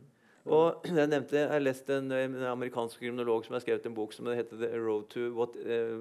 [0.47, 4.13] Og Jeg nevnte, jeg har lest en, en, amerikansk kriminolog som har skrevet en bok
[4.15, 5.99] som heter 'The Road to What, uh,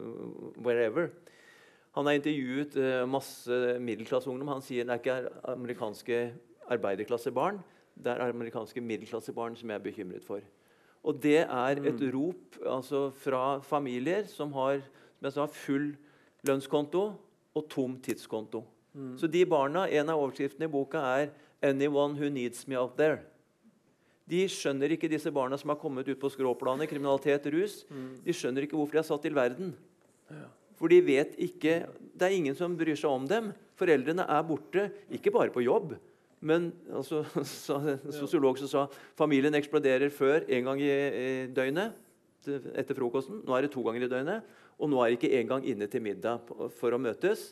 [0.62, 1.10] Wherever'.
[1.96, 4.52] Han har intervjuet uh, masse middelklasseungdom.
[4.52, 6.20] Han sier det er ikke amerikanske
[6.76, 7.62] arbeiderklassebarn,
[7.96, 10.44] det er amerikanske middelklassebarn som jeg er bekymret for.
[11.06, 12.10] Og det er et mm.
[12.12, 14.82] rop altså, fra familier som har
[15.22, 15.94] som sa, full
[16.46, 17.04] lønnskonto
[17.56, 18.64] og tom tidskonto.
[18.96, 19.14] Mm.
[19.18, 21.30] Så de barna, En av overskriftene i boka er
[21.62, 23.24] 'Anyone who needs me out there'.
[24.28, 27.86] De skjønner ikke disse barna som har kommet ut på skråplanet, kriminalitet, rus.
[27.90, 28.24] Mm.
[28.24, 29.76] De skjønner ikke hvorfor de er satt til verden.
[30.30, 30.48] Ja.
[30.76, 33.50] For de vet ikke Det er ingen som bryr seg om dem.
[33.76, 35.96] Foreldrene er borte, ikke bare på jobb.
[36.40, 37.76] Men altså, så,
[38.08, 38.84] sosiolog som sa
[39.18, 42.02] familien eksploderer før en gang i, i døgnet
[42.46, 43.42] etter frokosten.
[43.44, 44.56] Nå er det to ganger i døgnet.
[44.80, 46.44] Og nå er de ikke engang inne til middag
[46.76, 47.50] for å møtes.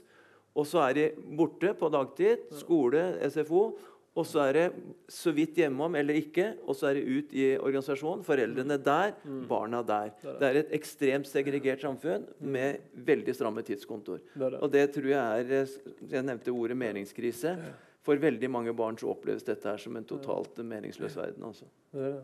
[0.54, 2.46] Og så er de borte på dagtid.
[2.60, 3.66] Skole, SFO.
[4.14, 4.64] Og så er det
[5.10, 8.22] så vidt hjemom eller ikke, og så er det ut i organisasjonen.
[8.26, 9.40] Foreldrene der, mm.
[9.50, 10.12] barna der.
[10.22, 14.22] Det er et ekstremt segregert samfunn med veldig stramme tidskontoer.
[14.60, 15.66] Og det tror jeg er
[16.12, 17.56] Jeg nevnte ordet meningskrise.
[18.04, 21.44] For veldig mange barn så oppleves dette her som en totalt meningsløs verden.
[21.48, 21.64] Altså.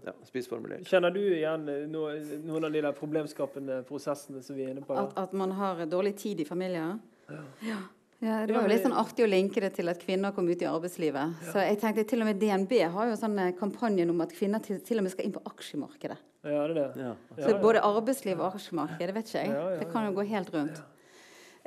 [0.04, 0.84] Ja, spissformulert.
[0.86, 4.98] Kjenner du igjen noen av de der problemskapende prosessene som vi er inne på?
[5.00, 6.98] At, at man har dårlig tid i familier?
[7.30, 7.46] Ja.
[7.64, 7.78] ja.
[8.20, 10.60] Ja, Det var jo litt sånn artig å linke det til at kvinner kom ut
[10.60, 11.36] i arbeidslivet.
[11.40, 11.52] Ja.
[11.54, 14.60] Så jeg tenkte til og med DNB har jo sånn eh, kampanjen om at kvinner
[14.60, 16.18] til, til og med skal inn på aksjemarkedet.
[16.44, 16.88] Ja, det er det.
[17.00, 17.12] Ja.
[17.38, 19.78] Så både arbeidsliv og aksjemarked, det vet ikke jeg.
[19.80, 20.82] Det kan jo gå helt rundt.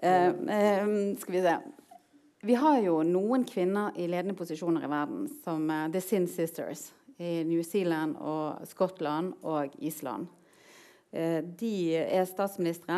[0.03, 1.57] Uh, uh, skal vi se.
[2.43, 6.91] Vi har jo noen kvinner i ledende posisjoner i verden, som uh, The Sin Sisters
[7.21, 10.27] i New Zealand og Skottland og Island.
[11.13, 12.95] de er statsministre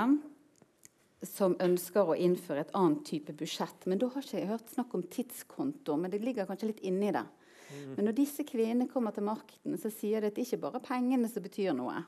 [1.30, 3.88] som ønsker å innføre et annet type budsjett.
[3.90, 7.12] Men da har ikke jeg hørt snakk om tidskonto, men det ligger kanskje litt inni
[7.16, 7.26] det.
[7.66, 7.96] Mm.
[7.96, 10.88] Men når disse kvinnene kommer til makten, så sier de at det ikke bare er
[10.88, 12.04] pengene som betyr noe.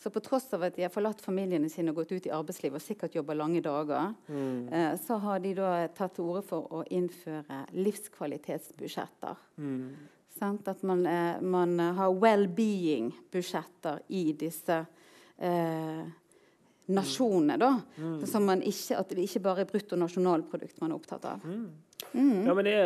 [0.00, 2.80] Så på tross av at de har forlatt familiene sine og gått ut i arbeidslivet
[2.80, 4.68] og sikkert jobber lange dager, mm.
[4.72, 9.44] eh, så har de da tatt til orde for å innføre livskvalitetsbudsjetter.
[9.60, 9.90] Mm.
[10.40, 14.78] At man, eh, man har well-being-budsjetter i disse
[15.36, 16.08] eh,
[16.94, 17.56] nasjonene.
[17.60, 18.42] da, mm.
[18.44, 21.46] man ikke, At det ikke bare er bruttonasjonalprodukt man er opptatt av.
[21.46, 21.70] Mm.
[22.12, 22.46] Mm.
[22.46, 22.76] Ja, det,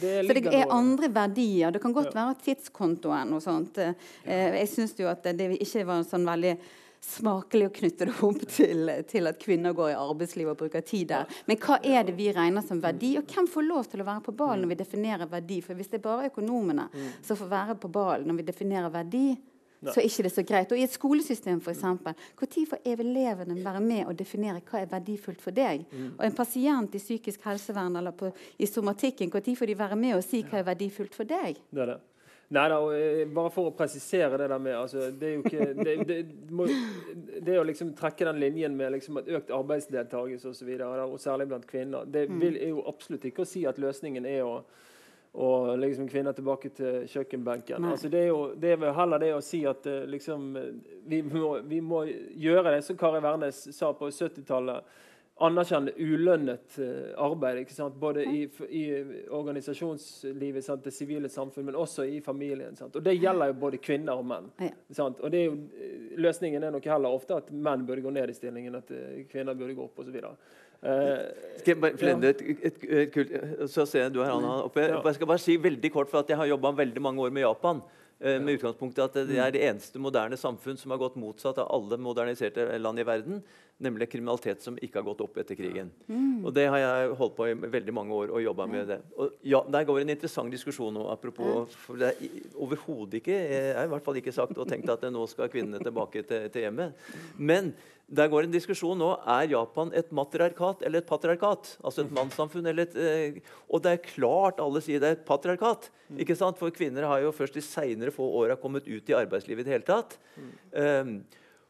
[0.00, 1.70] det så det er andre verdier.
[1.70, 2.20] Det kan godt ja.
[2.20, 3.78] være tidskontoen og sånt.
[3.80, 3.94] Ja.
[4.24, 6.56] Eh, jeg syns jo at det ikke var sånn veldig
[7.04, 11.10] smakelig å knytte det opp til, til, at kvinner går i arbeidslivet og bruker tid
[11.12, 11.40] der.
[11.48, 14.24] Men hva er det vi regner som verdi, og hvem får lov til å være
[14.24, 15.60] på ballen når vi definerer verdi?
[15.64, 17.10] For hvis det er bare økonomene mm.
[17.26, 19.26] som får være på ballen når vi definerer verdi,
[19.92, 20.72] så er ikke det så greit.
[20.72, 25.40] Og I et skolesystem eksempel, Når får elevene være med og definere hva er verdifullt
[25.40, 25.84] for deg?
[25.90, 26.14] Mm.
[26.18, 30.16] Og En pasient i psykisk helsevern eller på, i somatikken, når får de være med
[30.16, 31.60] og si hva er verdifullt for deg?
[31.70, 32.00] Det er det.
[32.52, 35.68] Nei da, eh, bare for å presisere det der med altså, Det er jo ikke
[35.78, 36.18] det, det,
[36.52, 36.66] må,
[37.40, 41.48] det å liksom trekke den linjen med liksom økt arbeidsdeltakelse osv., og, så og særlig
[41.50, 42.40] blant kvinner, det mm.
[42.42, 44.58] vil, er jo absolutt ikke å si at løsningen er å
[45.34, 47.84] og liksom kvinner tilbake til kjøkkenbenken.
[47.84, 50.52] Altså det, er jo, det er heller det å si at eh, liksom,
[51.10, 54.94] vi, må, vi må gjøre det som Kari Wærnes sa på 70-tallet
[55.42, 57.66] anerkjenne ulønnet uh, arbeid.
[57.98, 58.82] Både i, i
[59.34, 60.84] organisasjonslivet, sant?
[60.84, 62.76] det sivile samfunn, men også i familien.
[62.78, 62.94] Sant?
[62.94, 64.46] Og Det gjelder jo både kvinner og menn.
[64.94, 65.18] Sant?
[65.18, 68.30] Og det er jo, eh, Løsningen er nok heller ofte at menn burde gå ned
[68.30, 68.94] i stillingen, at
[69.32, 70.20] kvinner burde gå opp osv.
[70.84, 72.16] Jeg bare ja.
[72.28, 73.30] et, et, et, kult,
[73.72, 74.84] Så ser jeg du har hånda oppe.
[74.84, 77.80] Jeg skal bare si veldig kort, for jeg har jobba veldig mange år med Japan.
[78.20, 81.66] Eh, med utgangspunktet at det er det eneste moderne samfunn som har gått motsatt av
[81.74, 83.40] alle moderniserte land i verden,
[83.82, 85.90] nemlig kriminalitet som ikke har gått opp etter krigen.
[86.06, 86.44] Mm.
[86.46, 88.86] Og Det har jeg holdt på i veldig mange år og jobba med.
[88.86, 89.00] det.
[89.18, 91.08] Og ja, Der går en interessant diskusjon nå.
[91.10, 92.14] apropos, for det er
[92.54, 95.82] Overhodet ikke Jeg har i hvert fall ikke sagt og tenkt at nå skal kvinnene
[95.82, 96.94] tilbake til, til hjemmet.
[97.36, 97.74] Men
[98.04, 101.76] der går en diskusjon nå er Japan et matriarkat eller et patriarkat.
[101.80, 105.24] Altså et mannssamfunn eller et, eh, Og det er klart alle sier det er et
[105.26, 105.88] patriarkat.
[106.18, 106.58] ikke sant?
[106.58, 109.72] For kvinner har jo først de seinere få åra kommet ut i arbeidslivet i det
[109.72, 110.18] hele tatt.
[110.72, 111.24] Um,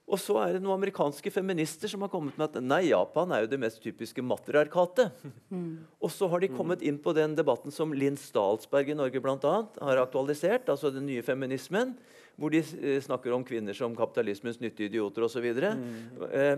[0.04, 3.44] og så er det noen amerikanske feminister som har kommet med at nei, Japan er
[3.44, 5.14] jo det mest typiske matriarkatet.
[5.48, 5.86] Mm.
[6.02, 9.46] Og så har de kommet inn på den debatten som Linn Stalsberg i Norge blant
[9.48, 11.94] annet, har aktualisert, altså den nye feminismen
[12.40, 15.46] hvor de eh, snakker om kvinner som kapitalismens nyttige idioter osv.
[15.54, 15.92] Mm.
[16.30, 16.56] Eh,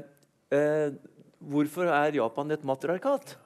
[0.57, 0.95] eh,
[1.39, 3.37] hvorfor er Japan et matriarkat?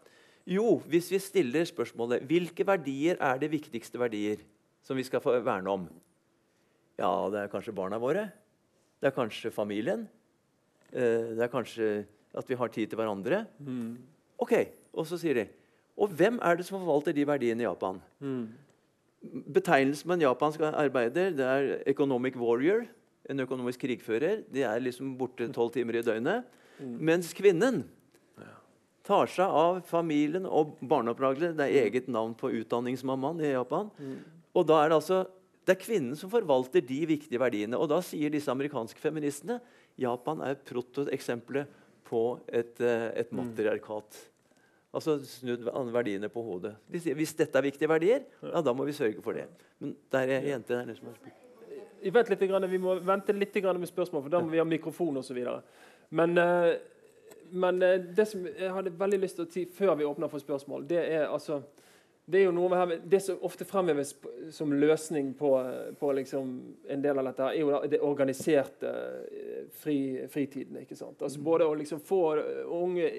[0.51, 4.41] Jo, hvis vi stiller spørsmålet hvilke verdier er det viktigste verdier
[4.83, 5.85] som vi skal få verne om?
[7.01, 8.29] Ja, det er kanskje barna våre.
[9.01, 10.07] Det er kanskje familien.
[10.93, 11.91] Eh, det er kanskje
[12.37, 13.45] at vi har tid til hverandre.
[13.59, 13.99] Mm.
[14.41, 14.55] Ok,
[14.93, 15.49] Og så sier de
[16.01, 18.01] Og hvem er det som forvalter de verdiene i Japan?
[18.21, 18.49] Mm.
[19.21, 22.87] Betegnelsen på en japansk arbeider det er 'economic warrior'.
[23.29, 24.45] En økonomisk krigfører.
[24.53, 26.45] De er liksom borte tolv timer i døgnet.
[26.81, 26.97] Mm.
[26.99, 27.85] Mens kvinnen
[29.05, 31.57] tar seg av familien og barneoppdragelse.
[31.57, 33.91] Det er eget navn på utdanningsmammaen i Japan.
[33.99, 34.19] Mm.
[34.55, 35.27] Og da er det altså
[35.67, 37.79] det er kvinnen som forvalter de viktige verdiene.
[37.79, 39.61] Og da sier disse amerikanske feministene
[40.01, 41.69] Japan er protoeksempelet
[42.09, 43.39] på et, eh, et mm.
[43.39, 44.19] matriarkat.
[44.91, 45.63] Altså snudd
[45.95, 46.73] verdiene på hodet.
[46.91, 49.47] Hvis, hvis, dette er viktige verdier, ja, da må vi sørge for det.
[49.79, 51.47] Men der er jente der som har spurt.
[52.01, 55.39] Vet litt, vi må vente litt med spørsmål, for da må vi ha mikrofon osv.
[56.09, 56.73] Men, eh,
[57.51, 60.43] men eh, det som jeg hadde veldig lyst til å si før vi åpner for
[60.43, 61.61] spørsmål, det er altså
[62.31, 64.13] det er jo noe her, det som ofte fremheves
[64.55, 65.51] som løsning på,
[65.99, 66.51] på liksom
[66.89, 68.91] en del av dette, er jo det organiserte
[69.27, 69.99] eh, fri,
[70.31, 70.79] fritiden.
[70.85, 71.23] ikke sant?
[71.23, 72.23] Altså Både å liksom få
[72.77, 73.11] unge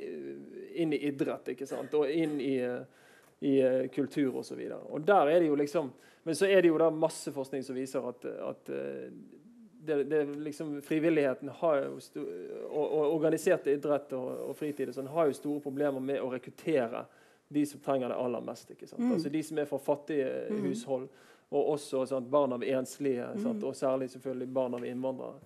[0.73, 1.93] inn i idrett ikke sant?
[1.97, 2.55] og inn i,
[3.47, 4.61] i eh, kultur osv.
[5.57, 5.91] Liksom,
[6.23, 9.07] men så er det jo da masse forskning som viser at, at eh,
[9.83, 12.01] det, det liksom, frivilligheten og,
[12.69, 17.05] og organisert idrett og, og fritid sånn, har jo store problemer med å rekruttere
[17.51, 18.69] de som trenger det aller mest.
[18.71, 19.01] ikke sant?
[19.01, 19.15] Mm.
[19.17, 20.61] Altså De som er fra fattige mm.
[20.67, 21.09] hushold,
[21.51, 23.59] og også sant, barn av enslige, sant?
[23.59, 23.67] Mm.
[23.67, 25.41] og særlig selvfølgelig barn av innvandrere.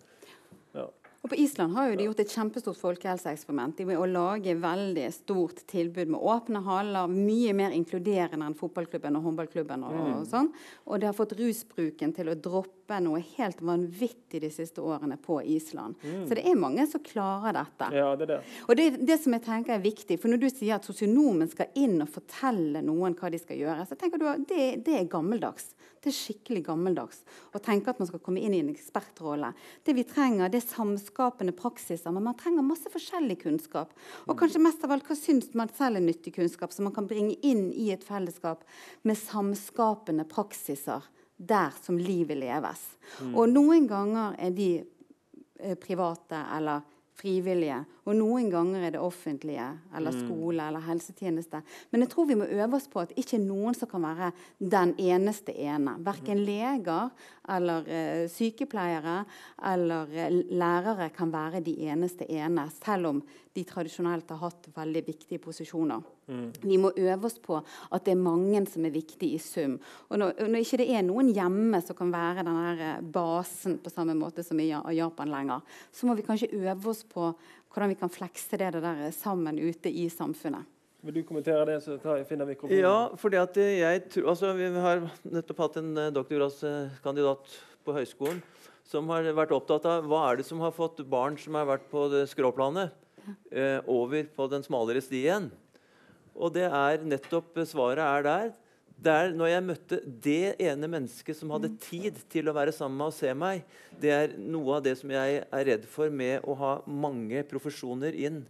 [0.75, 0.89] Ja.
[1.25, 5.63] Og På Island har jo de gjort et kjempestort folkehelseeksperiment med å lage veldig stort
[5.65, 9.87] tilbud med åpne haller, mye mer inkluderende enn fotballklubben og håndballklubben.
[9.87, 10.11] Og, mm.
[10.19, 10.51] og sånn.
[10.85, 12.74] Og det har fått rusbruken til å droppe
[13.05, 15.95] noe helt vanvittig de siste årene på Island.
[16.03, 16.27] Mm.
[16.27, 17.89] Så det er mange som klarer dette.
[17.95, 18.39] Ja, det det.
[18.67, 21.73] Og det, det som jeg tenker er viktig, for når du sier at sosionomen skal
[21.79, 25.09] inn og fortelle noen hva de skal gjøre, så tenker du at det, det er
[25.11, 25.73] gammeldags.
[26.05, 27.23] Det er skikkelig gammeldags
[27.57, 29.49] å tenke at man skal komme inn i en ekspertrolle.
[29.81, 33.95] Det vi trenger, det er samskapende praksiser, men man trenger masse forskjellig kunnskap.
[34.29, 37.09] Og kanskje mest av alt, hva syns man selv er nyttig kunnskap som man kan
[37.09, 38.61] bringe inn i et fellesskap
[39.01, 42.83] med samskapende praksiser der som livet leves.
[43.21, 43.33] Mm.
[43.35, 44.69] Og noen ganger er de
[45.59, 46.83] eh, private eller
[47.15, 47.77] frivillige.
[48.05, 49.65] Og noen ganger er det offentlige
[49.95, 50.17] eller mm.
[50.25, 51.61] skole eller helsetjeneste.
[51.91, 54.93] Men jeg tror vi må øve oss på at ikke noen som kan være den
[55.01, 55.95] eneste ene.
[56.05, 56.45] Verken mm.
[56.49, 57.13] leger
[57.55, 59.21] eller uh, sykepleiere
[59.71, 63.23] eller uh, lærere kan være de eneste ene, selv om
[63.55, 66.03] de tradisjonelt har hatt veldig viktige posisjoner.
[66.27, 66.47] Mm.
[66.61, 69.77] Vi må øve oss på at det er mange som er viktige i sum.
[70.09, 73.93] Og når, når ikke det er noen hjemme som kan være denne eh, basen på
[73.93, 77.33] samme måte som i Japan lenger, så må vi kanskje øve oss på
[77.75, 80.65] hvordan vi kan flekse det der sammen ute i samfunnet.
[81.05, 82.79] Vil du kommentere det, så tar jeg finner mikrofonen?
[82.81, 88.41] Ja, fordi at jeg tror, altså, Vi har nettopp hatt en doktorgradskandidat på høyskolen
[88.89, 91.87] som har vært opptatt av hva er det som har fått barn som har vært
[91.89, 92.93] på det skråplanet,
[93.51, 95.49] eh, over på den smalere stien.
[96.35, 98.53] Og det er nettopp svaret er der.
[98.95, 102.97] Det er når jeg møtte det ene mennesket som hadde tid til å være sammen
[102.99, 103.65] med og se meg,
[103.99, 108.15] det er noe av det som jeg er redd for med å ha mange profesjoner
[108.15, 108.45] inn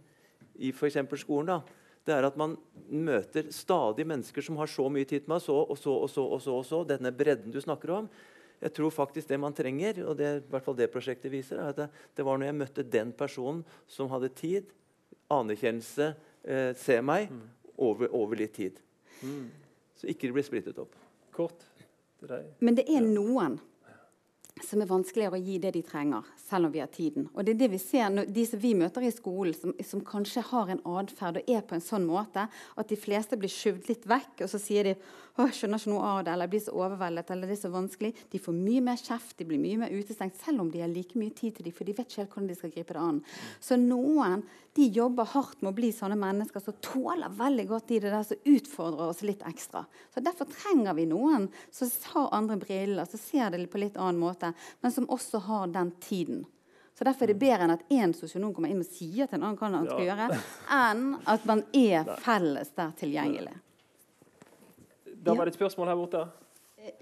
[0.62, 1.00] i f.eks.
[1.18, 1.50] skolen.
[1.50, 2.54] da, det er at man
[2.86, 6.22] møter stadig mennesker som har så mye tid med så og så og så.
[6.22, 8.08] og så, og så, Denne bredden du snakker om.
[8.62, 11.74] Jeg tror faktisk det man trenger, og det i hvert fall det prosjektet viser, er
[11.74, 14.70] at det, det var når jeg møtte den personen som hadde tid,
[15.28, 16.14] anerkjennelse,
[16.46, 17.34] eh, se meg,
[17.76, 18.80] over, over litt tid.
[19.22, 19.46] Mm.
[19.96, 20.96] Så ikke det blir splittet opp.
[21.36, 21.64] Kort
[22.20, 22.52] til deg.
[22.64, 23.58] Men det er noen
[24.64, 27.26] som er vanskeligere å gi det de trenger, selv om vi har tiden.
[27.34, 30.04] Og det er det vi ser når, De som vi møter i skolen, som, som
[30.04, 33.90] kanskje har en atferd og er på en sånn måte at de fleste blir skjøvet
[33.92, 34.94] litt vekk, og så sier de
[35.36, 37.70] å, jeg skjønner ikke noe av det, eller blir så overveldet, eller det er så
[37.74, 38.12] vanskelig.
[38.32, 41.18] De får mye mer kjeft, de blir mye mer utestengt, selv om de har like
[41.20, 43.18] mye tid til dem, for de vet ikke helt hvordan de skal gripe det an.
[43.60, 44.42] Så noen
[44.76, 48.26] de jobber hardt med å bli sånne mennesker som tåler veldig godt i det der
[48.28, 49.84] som utfordrer oss litt ekstra.
[50.12, 54.20] Så Derfor trenger vi noen som har andre briller, som ser det på litt annen
[54.20, 56.44] måte, men som også har den tiden.
[56.96, 59.42] Så Derfor er det bedre enn at én sosionom kommer inn og sier til en
[59.50, 60.14] annen hva han skal Ja.
[60.14, 60.40] gjøre,
[60.72, 63.52] enn at man er felles der tilgjengelig.
[65.26, 66.24] Da var det et spørsmål her borte.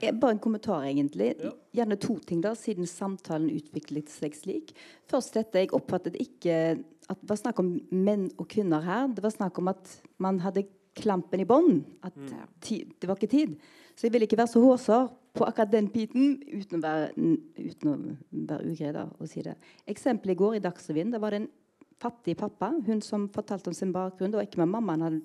[0.01, 1.35] Eh, Bare en kommentar, egentlig.
[1.43, 1.51] Ja.
[1.81, 4.73] Gjerne to ting, da, siden samtalen utviklet seg slik.
[5.11, 6.79] Først dette, Jeg oppfattet ikke
[7.11, 9.09] at det var snakk om menn og kvinner her.
[9.13, 10.65] Det var snakk om at man hadde
[10.97, 11.85] klampen i bånd.
[12.07, 12.15] At
[12.65, 13.59] ti, det var ikke tid.
[13.95, 17.11] Så jeg ville ikke være så hårsår på akkurat den biten uten å være,
[17.59, 17.97] uten å
[18.49, 19.57] være ugrei da, å si det.
[19.91, 21.51] Eksempelet i går i Dagsrevyen, da var det en
[22.03, 22.73] fattig pappa.
[22.87, 24.33] Hun som fortalte om sin bakgrunn.
[24.33, 25.23] Det var ikke med mammaen hadde,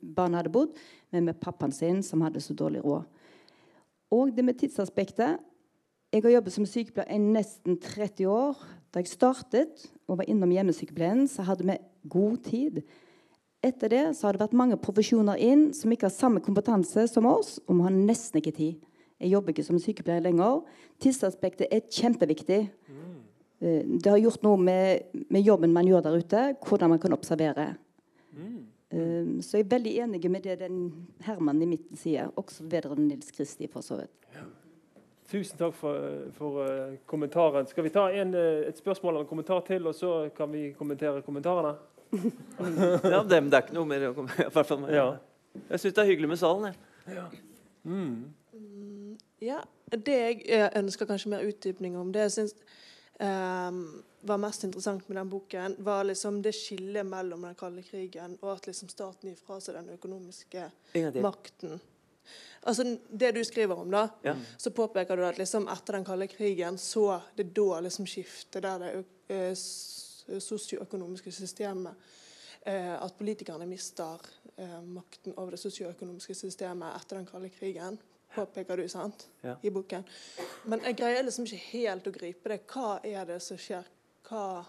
[0.00, 0.76] barna hadde bodd,
[1.12, 3.04] men med pappaen sin, som hadde så dårlig råd.
[4.10, 5.38] Og det med tidsaspektet.
[6.14, 8.60] Jeg har jobbet som sykepleier i nesten 30 år.
[8.94, 11.76] Da jeg startet og var innom hjemmesykepleien, så hadde vi
[12.08, 12.78] god tid.
[13.66, 17.26] Etter det så har det vært mange profesjoner inn som ikke har samme kompetanse som
[17.26, 18.84] oss, og vi har nesten ikke tid.
[19.18, 20.60] Jeg jobber ikke som sykepleier lenger.
[21.02, 22.60] Tidsaspektet er kjempeviktig.
[23.60, 27.12] Eh, Det har gjort noe med, med jobben man gjør der ute, hvordan man kan
[27.16, 27.76] observere.
[28.92, 33.08] Eh, Så jeg er veldig enig med det den Herman i midten sier, også vedrørende
[33.08, 33.66] Nils Kristi.
[33.66, 34.10] for så vidt.
[35.26, 37.66] Tusen takk for, for eh, kommentaren.
[37.66, 40.72] Skal vi ta en, eh, et spørsmål eller en kommentar til, og så kan vi
[40.78, 41.74] kommentere kommentarene?
[43.10, 44.92] Ja, det, det er ikke noe mer å kommentere.
[44.94, 45.16] Ja.
[45.70, 46.74] Jeg syns det er hyggelig med salen.
[47.08, 47.40] Jeg.
[47.84, 48.24] Mm.
[49.40, 49.58] Ja,
[49.90, 52.54] Det jeg eh, ønsker kanskje mer utdypning om, det jeg syns
[53.20, 53.82] ehm,
[54.26, 58.52] var mest interessant med den boken, var liksom det skillet mellom den kalde krigen og
[58.56, 60.64] at liksom staten gir fra seg den økonomiske
[61.22, 61.78] makten.
[62.66, 64.34] Altså Det du skriver om, da, Ja.
[64.58, 68.78] så påpeker du at liksom etter den kalde krigen så det da liksom skiftet der
[68.82, 69.54] det eh,
[70.40, 71.94] sosioøkonomiske systemet
[72.66, 74.18] eh, At politikerne mister
[74.56, 77.98] eh, makten over det sosioøkonomiske systemet etter den kalde krigen.
[78.34, 79.28] Påpeker du, sant?
[79.42, 79.54] Ja.
[79.62, 80.02] I boken.
[80.64, 82.58] Men jeg greier liksom ikke helt å gripe det.
[82.68, 83.86] Hva er det som skjer?
[84.26, 84.64] Hva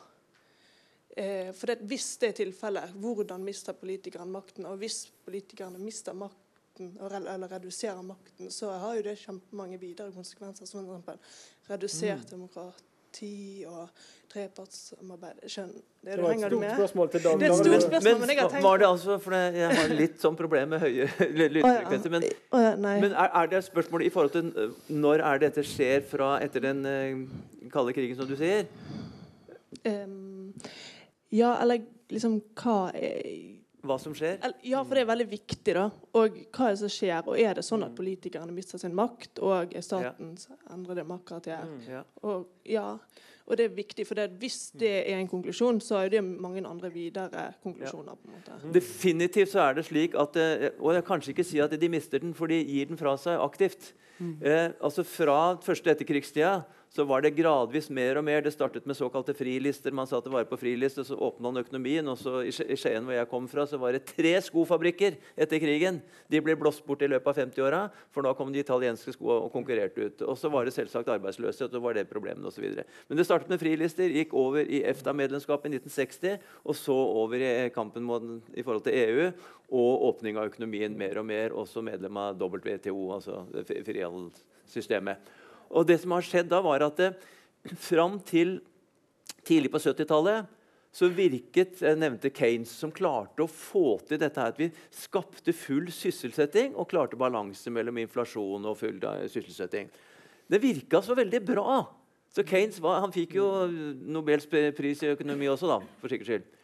[1.17, 4.67] eh, For det, hvis det er tilfellet, hvordan mister politikerne makten?
[4.69, 10.13] Og hvis politikerne mister makten, og eller reduserer makten, så har jo det kjempemange videre
[10.13, 11.39] konsekvenser, som f.eks.
[11.71, 13.89] redusert demokrati og
[14.29, 15.41] trepartssamarbeid.
[15.49, 15.71] Skjønn.
[15.73, 16.75] Det det, var et Henger du stort med?
[16.75, 19.17] spørsmål til Dag Det er et stort spørsmål, men jeg har tenkt var det altså,
[19.17, 21.09] for det, Jeg har litt sånn problem med høye
[21.55, 22.13] lydfrekvenser.
[22.13, 26.05] Men, oh, ja, men er, er det spørsmålet i forhold til når er dette skjer
[26.13, 27.25] fra etter den øh,
[27.73, 28.67] kalde krigen, som du sier?
[29.83, 30.53] Ehm,
[31.29, 33.55] ja, eller liksom hva er
[33.87, 34.41] Hva som skjer?
[34.67, 35.85] Ja, for det er veldig viktig, da.
[36.17, 37.21] Og hva er det som skjer?
[37.27, 41.69] Og er det sånn at politikerne mister sin makt, og er statens endrede maktkarakter?
[41.87, 42.01] Ja.
[42.27, 42.97] Og ja,
[43.47, 46.65] og det er viktig, for det, hvis det er en konklusjon, så er det mange
[46.67, 48.17] andre videre konklusjoner.
[48.19, 48.73] på en måte.
[48.75, 51.89] Definitivt så er det slik at eh, Og jeg kan kanskje ikke si at de
[51.89, 53.93] mister den, for de gir den fra seg aktivt.
[54.19, 58.41] Eh, altså Fra første etterkrigstida så var det gradvis mer og mer.
[58.41, 59.93] Det startet med såkalte frilister.
[59.95, 62.07] Man satte vare på friliste, så åpna han økonomien.
[62.07, 66.01] og så I Skien, hvor jeg kom fra, så var det tre skofabrikker etter krigen.
[66.31, 67.81] De ble blåst bort i løpet av 50-åra,
[68.11, 70.23] for da kom de italienske skoene og konkurrerte ut.
[70.25, 72.65] Og så var det selvsagt arbeidsløshet, og var det problemene osv.
[73.09, 77.53] Men det startet med frilister, gikk over i EFTA-medlemskapet i 1960, og så over i
[77.75, 78.07] kampen
[78.55, 79.31] i forhold til EU
[79.77, 85.35] og åpning av økonomien mer og mer, også medlem av WTO, altså frihandelssystemet.
[85.71, 87.11] Og det som har skjedd da, var at det,
[87.81, 88.59] fram til
[89.47, 90.53] tidlig på 70-tallet
[90.97, 95.53] så virket jeg nevnte Keynes, som klarte å få til dette her, at vi skapte
[95.53, 98.97] full sysselsetting og klarte balanse mellom inflasjon og full
[99.29, 99.91] sysselsetting.
[100.47, 101.83] Det virka så veldig bra.
[102.33, 103.45] Så Keynes var, han fikk jo
[104.09, 106.56] Nobels pris i økonomi også, da, for sikkerhets skyld.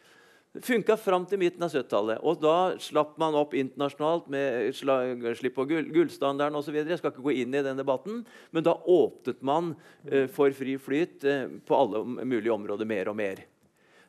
[0.62, 2.20] Funka fram til midten av 70-tallet.
[2.22, 6.76] Og da slapp man opp internasjonalt med slipp på gull, gullstandarden osv.
[6.78, 8.20] Jeg skal ikke gå inn i den debatten,
[8.54, 9.72] men da åpnet man
[10.06, 13.42] eh, for fri flyt eh, på alle mulige områder mer og mer.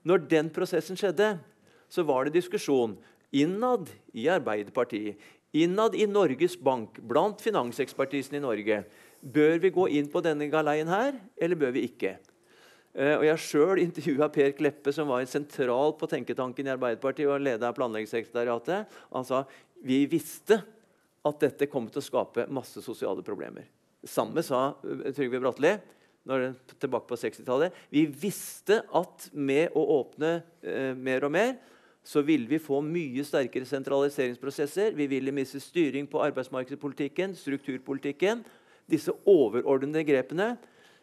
[0.06, 1.32] Når den prosessen skjedde,
[1.90, 2.94] så var det diskusjon
[3.34, 5.18] innad i Arbeiderpartiet,
[5.56, 8.84] innad i Norges Bank, blant finansekspertisen i Norge.
[9.20, 12.20] Bør vi gå inn på denne galeien her, eller bør vi ikke?
[12.96, 17.44] Uh, og Jeg sjøl intervjua Per Kleppe, som var sentral på tenketanken i Arbeiderpartiet og
[17.44, 18.96] leder av planleggingssekretariatet.
[19.12, 19.44] Han sa
[19.86, 20.62] vi visste
[21.26, 23.68] at dette kom til å skape masse sosiale problemer.
[24.06, 25.76] Samme sa uh, Trygve Bratteli
[26.26, 27.74] tilbake på 60-tallet.
[27.94, 31.52] Vi visste at med å åpne eh, mer og mer
[32.06, 34.94] så ville vi få mye sterkere sentraliseringsprosesser.
[34.98, 38.44] Vi ville miste styring på arbeidsmarkedspolitikken, strukturpolitikken.
[38.90, 40.52] Disse overordnede grepene,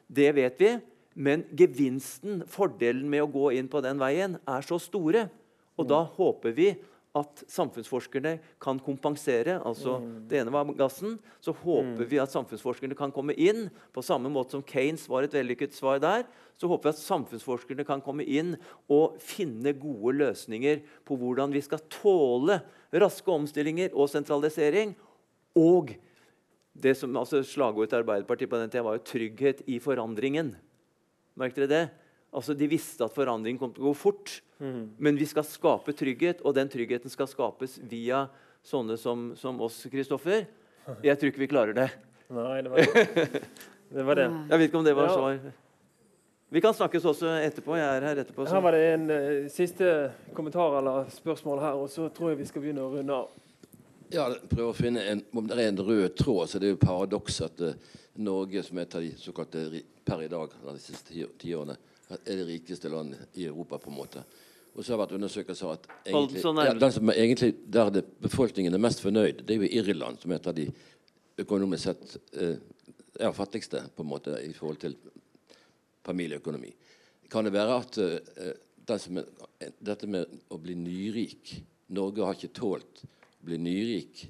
[0.06, 0.72] det vet vi.
[1.14, 5.28] Men gevinsten, fordelen med å gå inn på den veien, er så store.
[5.80, 6.72] Og da håper vi
[7.12, 9.58] at samfunnsforskerne kan kompensere.
[9.60, 10.12] altså mm.
[10.28, 11.18] Det ene var gassen.
[11.44, 12.08] Så håper mm.
[12.08, 13.66] vi at samfunnsforskerne kan komme inn.
[13.92, 16.24] På samme måte som Kanes var et vellykket svar der,
[16.56, 18.54] så håper vi at samfunnsforskerne kan komme inn
[18.88, 24.96] og finne gode løsninger på hvordan vi skal tåle raske omstillinger og sentralisering.
[25.58, 25.92] Og
[26.72, 30.54] det som altså Slagordet til Arbeiderpartiet på den tida var jo 'trygghet i forandringen'.
[31.38, 31.84] Merket dere det?
[32.32, 34.38] Altså, De visste at forandring kom til å gå fort.
[34.62, 34.94] Mm.
[34.98, 38.26] Men vi skal skape trygghet, og den tryggheten skal skapes via
[38.64, 39.82] sånne som, som oss.
[39.92, 40.46] Kristoffer.
[41.02, 41.90] Jeg tror ikke vi klarer det.
[42.32, 43.42] Nei, det var det.
[43.92, 44.28] det, var det.
[44.50, 45.18] Jeg vet ikke om det var ja.
[45.18, 45.52] svar.
[46.52, 47.76] Vi kan snakkes også etterpå.
[47.80, 48.44] Jeg er her etterpå.
[48.44, 48.52] Så.
[48.52, 49.86] Her var det en uh, siste
[50.36, 53.30] kommentar eller spørsmål her, og så tror jeg vi skal begynne å runde av.
[54.12, 56.82] Ja, prøve å finne en, Om det er en rød tråd, så det er jo
[56.82, 59.64] paradoks at uh, Norge, som er et av de såkalte
[60.04, 61.76] per i dag de siste tiårene,
[62.12, 63.78] er det rikeste landet i Europa.
[63.78, 64.24] på en måte.
[64.74, 68.74] Og så har det vært undersøkelser at egentlig, ja, den som egentlig, der det, befolkningen
[68.74, 70.68] er mest fornøyd, det er jo Irland, som er et av de
[71.38, 72.56] økonomisk sett eh,
[73.20, 74.96] er fattigste på en måte i forhold til
[76.06, 76.72] familieøkonomi.
[77.30, 78.54] Kan det være at eh,
[78.88, 81.52] er, dette med å bli nyrik
[81.92, 84.24] Norge har ikke tålt å bli nyrik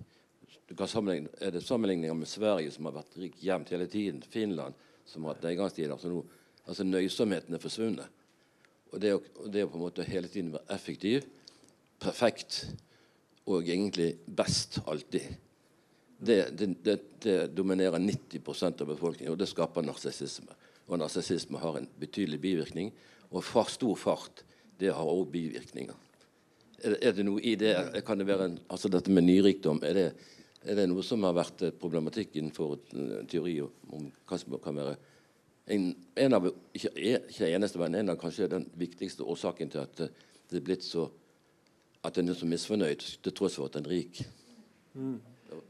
[0.72, 4.22] er det sammenligninger med Sverige, som har vært rik jevnt hele tiden.
[4.24, 4.74] Finland,
[5.12, 5.92] som har hatt nedgangstider.
[5.94, 6.24] Altså, no,
[6.66, 8.18] altså nøysomheten er forsvunnet.
[8.92, 11.28] Og det, å, det på en måte hele tiden være effektiv,
[12.02, 12.64] perfekt
[13.50, 15.32] og egentlig best alltid,
[16.22, 20.54] det, det, det, det dominerer 90% av befolkningen, og det skaper narsissisme.
[20.86, 22.92] Og narsissisme har en betydelig bivirkning.
[23.32, 24.44] Og for stor fart,
[24.78, 25.98] det har også bivirkninger.
[26.82, 27.74] Er, er, det noe i det?
[28.06, 30.06] Kan det være en, altså dette med nyrikdom, er det
[30.62, 34.94] er det noe som har vært problematikk innenfor eh, teori om hva som kan være
[35.72, 35.88] en,
[36.18, 40.14] en av, ikke, ikke eneste, men en av kanskje den viktigste årsaken til at eh,
[40.50, 41.08] det er blitt så
[42.02, 44.24] at en er så misfornøyd, til tross for at en er rik
[44.98, 45.18] mm.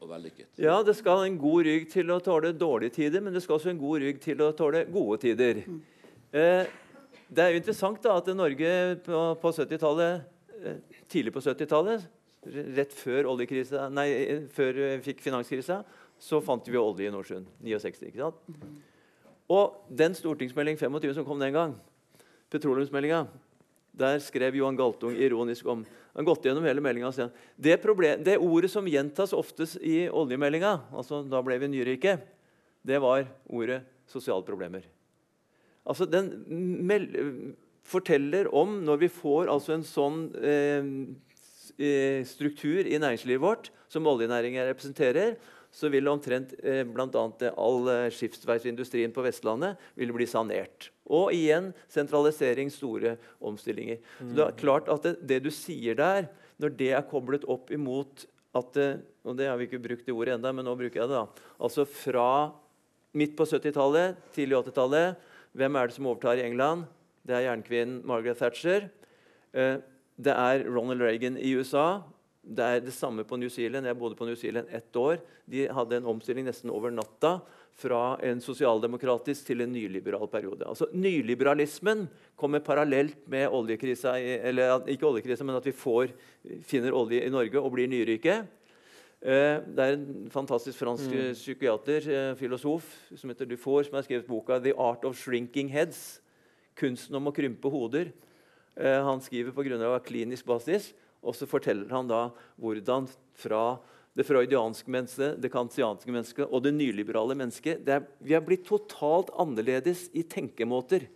[0.01, 0.49] og vellykket.
[0.64, 3.72] Ja, det skal en god rygg til å tåle dårlige tider, men det skal også
[3.74, 5.61] en god rygg til å tåle gode tider.
[5.66, 5.82] Mm.
[6.32, 6.72] Eh,
[7.32, 8.72] det er jo interessant da, at Norge
[9.05, 10.24] på, på 70-tallet,
[11.12, 12.09] tidlig på 70-tallet
[12.47, 13.28] rett før,
[13.95, 14.09] nei,
[14.53, 15.82] før vi fikk finanskrisa,
[16.22, 17.47] så fant vi olje i Nordsjøen.
[17.62, 18.76] 69, ikke sant?
[19.53, 21.74] Og den stortingsmelding 25 som kom den gang,
[22.53, 23.24] petroleumsmeldinga,
[23.93, 25.82] der skrev Johan Galtung ironisk om
[26.12, 27.78] Han gått gjennom hele meldinga og sier det,
[28.20, 32.18] det ordet som gjentas oftest i oljemeldinga, altså da ble vi nyrike,
[32.84, 34.84] det var ordet sosiale problemer.
[35.88, 37.55] Altså, den
[37.88, 40.93] forteller om når vi får altså en sånn eh,
[42.28, 45.37] struktur i næringslivet vårt som oljenæringen representerer,
[45.72, 47.22] så vil omtrent eh, bl.a.
[47.57, 50.91] all eh, skipsverftsindustrien på Vestlandet vil bli sanert.
[51.09, 54.03] Og igjen sentralisering, store omstillinger.
[54.20, 54.28] Mm.
[54.28, 56.28] Så det er klart at det, det, du sier der,
[56.61, 58.76] når det er koblet opp imot at
[59.22, 61.20] og det har vi ikke brukt det ordet enda, men nå bruker jeg det.
[61.20, 62.51] da, altså Fra
[63.16, 66.87] midt på 70-tallet, tidlig 80-tallet, hvem er det som overtar i England?
[67.22, 68.89] Det er jernkvinnen Margaret Thatcher.
[69.53, 69.76] Eh,
[70.16, 72.02] det er Ronald Reagan i USA.
[72.42, 73.86] Det er det samme på New Zealand.
[73.86, 75.20] Jeg bodde på New Zealand ett år.
[75.46, 77.36] De hadde en omstilling nesten over natta
[77.78, 80.66] fra en sosialdemokratisk til en nyliberal periode.
[80.66, 86.12] Altså, Nyliberalismen kommer parallelt med oljekrisa, eller ikke oljekrisa, men at vi får,
[86.66, 88.42] finner olje i Norge og blir nyrike.
[89.22, 91.32] Eh, det er en fantastisk fransk mm.
[91.38, 96.18] psykiater, eh, filosof, som heter Dufour, som har skrevet boka 'The Art of Shrinking Heads'.
[96.74, 98.10] Kunsten om å krympe hoder.
[98.77, 103.79] Eh, han skriver på grunn av klinisk basis Og så forteller han da hvordan fra
[104.16, 109.31] det freudianske mennesket, det kantianske mennesket og det nyliberale mennesket er, Vi er blitt totalt
[109.41, 111.07] annerledes i tenkemåter.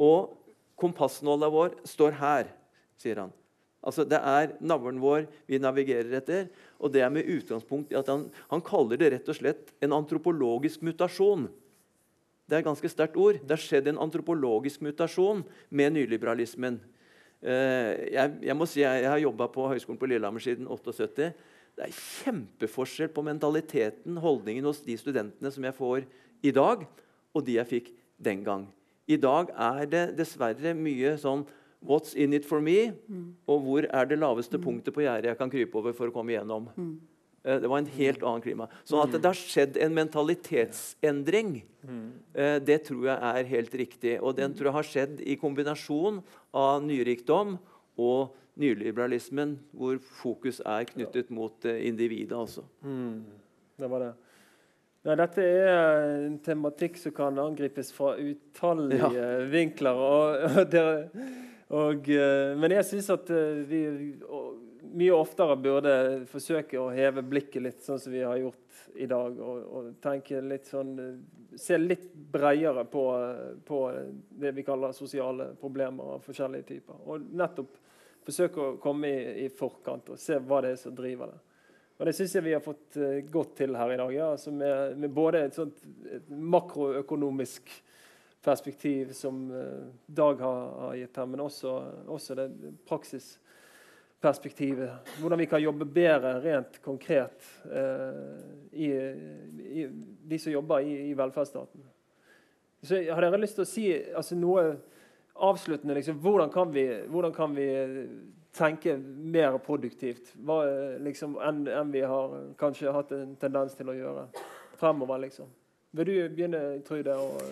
[0.00, 0.32] Og
[0.80, 2.48] kompassnåla vår står her,
[2.96, 3.34] sier han.
[3.84, 6.48] Altså, Det er navlen vår vi navigerer etter,
[6.80, 9.92] og det er med utgangspunkt i at han, han kaller det rett og slett en
[9.92, 11.50] antropologisk mutasjon.
[12.46, 13.40] Det er et ganske sterkt ord.
[13.42, 15.42] Det har skjedd en antropologisk mutasjon
[15.74, 16.78] med nyliberalismen.
[17.42, 21.32] Eh, jeg, jeg må si jeg, jeg har jobba på Høgskolen på Lillehammer siden 78.
[21.76, 26.06] Det er kjempeforskjell på mentaliteten, holdningen hos de studentene som jeg får
[26.46, 26.86] i dag,
[27.36, 27.92] og de jeg fikk
[28.22, 28.64] den gang.
[29.10, 31.44] I dag er det dessverre mye sånn
[31.86, 32.94] What's in it for me?
[33.06, 33.34] Mm.
[33.52, 36.32] Og hvor er det laveste punktet på gjerdet jeg kan krype over for å komme
[36.32, 36.70] igjennom?
[36.74, 36.96] Mm.
[37.46, 38.68] Eh, det var en helt annen klima.
[38.84, 41.52] Så at det har skjedd en mentalitetsendring,
[42.34, 44.16] eh, det tror jeg er helt riktig.
[44.20, 46.20] Og den tror jeg har skjedd i kombinasjon
[46.54, 47.56] av nyrikdom
[47.96, 52.34] og nyliberalismen, hvor fokus er knyttet mot eh, individet.
[52.36, 52.66] altså.
[52.82, 53.24] Mm,
[53.78, 54.12] det var det.
[55.06, 59.26] Ja, dette er en tematikk som kan angripes fra utallige ja.
[59.46, 59.94] vinkler.
[59.94, 61.20] Og, og,
[61.70, 62.08] og,
[62.58, 63.30] men jeg syns at
[63.70, 63.84] vi
[64.96, 65.94] mye oftere burde
[66.30, 68.66] forsøke å heve blikket litt, sånn som vi har gjort
[68.96, 69.40] i dag.
[69.40, 70.94] Og, og tenke litt sånn
[71.56, 73.02] Se litt bredere på,
[73.64, 73.78] på,
[74.28, 76.98] det vi kaller sosiale problemer av forskjellige typer.
[77.08, 77.78] Og nettopp
[78.26, 81.38] forsøke å komme i, i, forkant og se hva det er som driver det.
[81.96, 84.12] Og Det syns jeg vi har fått uh, godt til her i dag.
[84.12, 85.80] Ja, altså med, med, både et, sånt,
[86.12, 87.72] et makroøkonomisk
[88.44, 91.72] perspektiv som uh, Dag har, har, gitt her, men også,
[92.18, 92.50] også det
[94.20, 94.90] praksisperspektivet.
[95.20, 98.22] Hvordan vi kan jobbe bedre rent konkret eh,
[98.72, 98.90] i,
[99.58, 99.88] i,
[100.22, 101.84] de som jobber i, i velferdsstaten.
[102.82, 104.64] Så har dere lyst til å si altså, noe
[105.34, 107.68] avsluttende, liksom, hvordan, kan vi, hvordan, kan vi,
[108.56, 110.62] tenke mer produktivt hva,
[111.04, 114.22] liksom, enn, enn, vi har kanskje hatt en tendens til å gjøre
[114.80, 115.26] fremover?
[115.26, 115.50] liksom?
[115.96, 117.12] Vil du begynne, Trude?
[117.20, 117.42] Og,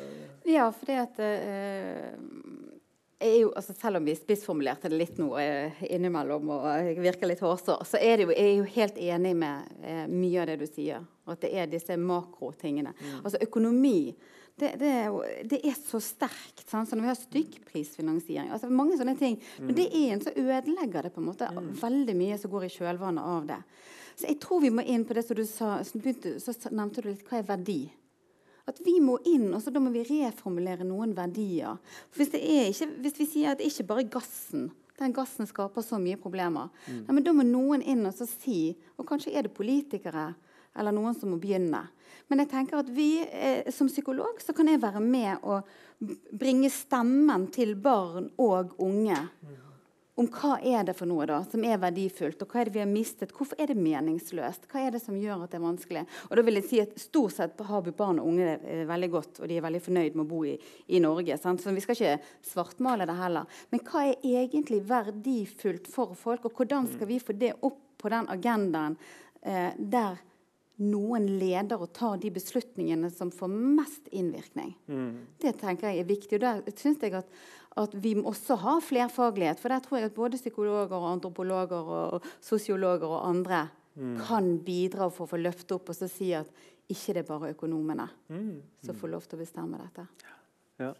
[0.48, 2.63] ja, for det at uh,
[3.40, 7.84] jo, altså selv om vi spissformulerte det litt nå eh, innimellom og virker litt hårsår,
[7.88, 10.66] så er, det jo, er jeg jo helt enig med eh, mye av det du
[10.68, 11.04] sier.
[11.30, 12.92] At det er disse makrotingene.
[12.98, 13.18] Mm.
[13.22, 13.98] Altså økonomi
[14.54, 16.62] det, det, er jo, det, er så sterkt.
[16.68, 16.88] Sant?
[16.88, 19.40] Så når vi har stykkprisfinansiering altså Mange sånne ting.
[19.58, 19.66] Mm.
[19.66, 21.72] Men det er en så ødelegger det på en måte mm.
[21.80, 23.60] veldig mye som går i kjølvannet av det.
[24.14, 27.10] Så jeg tror vi må inn på det som du sa, begynte, så nevnte du
[27.10, 27.80] litt hva er verdi.
[28.70, 31.76] At vi må inn, og så da må vi reformulere noen verdier.
[32.08, 35.82] For hvis, ikke, hvis vi sier at det ikke bare er gassen den gassen skaper
[35.82, 36.70] så mye problemer.
[36.86, 37.00] Mm.
[37.06, 40.34] Nei, men Da må noen inn og si, og kanskje er det politikere
[40.74, 41.84] eller noen som må begynne.
[42.30, 45.68] Men jeg tenker at vi, eh, som psykolog så kan jeg være med og
[46.32, 49.18] bringe stemmen til barn og unge
[50.14, 52.82] om hva er det for noe da, som er verdifullt, og hva er det vi
[52.84, 53.32] har mistet.
[53.34, 54.68] Hvorfor er det meningsløst?
[54.70, 56.04] Hva er det som gjør at det er vanskelig?
[56.28, 58.84] Og da vil jeg si at Stort sett har vi barn og unge det eh,
[58.88, 60.54] veldig godt, og de er veldig fornøyd med å bo i,
[60.86, 61.38] i Norge.
[61.42, 61.62] Sant?
[61.64, 63.58] Så vi skal ikke svartmale det heller.
[63.74, 68.12] Men hva er egentlig verdifullt for folk, og hvordan skal vi få det opp på
[68.12, 68.96] den agendaen
[69.42, 70.22] eh, der
[70.82, 74.72] noen leder og tar de beslutningene som får mest innvirkning.
[74.90, 75.12] Mm.
[75.40, 76.40] Det tenker jeg er viktig.
[76.40, 77.30] og Der syns jeg at,
[77.80, 79.60] at, vi også har flerfaglighet.
[79.62, 84.18] For der tror jeg at både psykologer og antropologer og sosiologer og andre mm.
[84.26, 86.50] kan bidra for å få løfte opp og så si at
[86.90, 88.54] ikke det er bare økonomene mm.
[88.84, 90.06] som får lov til å bestemme dette.
[90.82, 90.92] Ja.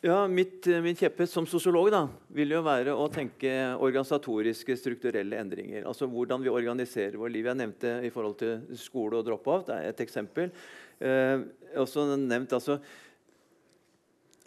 [0.00, 2.02] Ja, mitt, eh, Min kjepphest som sosiolog da,
[2.32, 3.50] vil jo være å tenke
[3.80, 5.84] organisatoriske, strukturelle endringer.
[5.88, 7.48] Altså Hvordan vi organiserer vårt liv.
[7.48, 9.66] Jeg nevnte i forhold til skole og drop-out.
[9.68, 10.52] Det er et eksempel.
[11.00, 11.44] Eh,
[11.80, 12.78] også nevnt altså,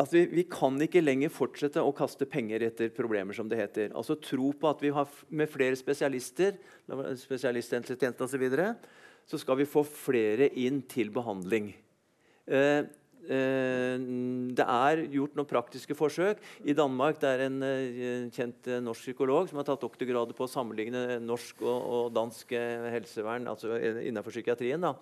[0.02, 3.92] at vi, kan ikke lenger fortsette å kaste penger etter problemer, som det heter.
[3.94, 8.74] Altså Tro på at vi har med flere spesialister, spesialisthelsetjenesten osv., så, videre,
[9.30, 11.72] så skal vi få flere inn til behandling.
[12.50, 12.82] Eh,
[13.24, 13.96] Eh,
[14.52, 16.42] det er gjort noen praktiske forsøk.
[16.68, 20.44] I Danmark det er en eh, kjent eh, norsk psykolog som har tatt doktorgrader på
[20.44, 22.52] å sammenligne norsk og, og dansk
[22.92, 24.84] helsevern altså innenfor psykiatrien.
[24.84, 24.98] da.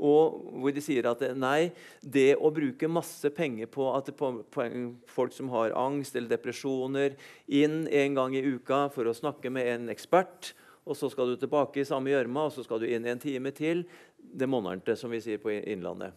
[0.00, 1.70] Og hvor de sier at nei,
[2.00, 3.84] det å bruke masse penger på,
[4.16, 4.66] på, på,
[5.12, 9.68] folk som har angst eller depresjoner, inn en gang i uka for å snakke med
[9.74, 10.54] en ekspert,
[10.88, 13.52] og så skal du tilbake i samme gjørma, og så skal du inn en time
[13.54, 13.84] til,
[14.16, 16.16] det monner ikke, som vi sier på Innlandet.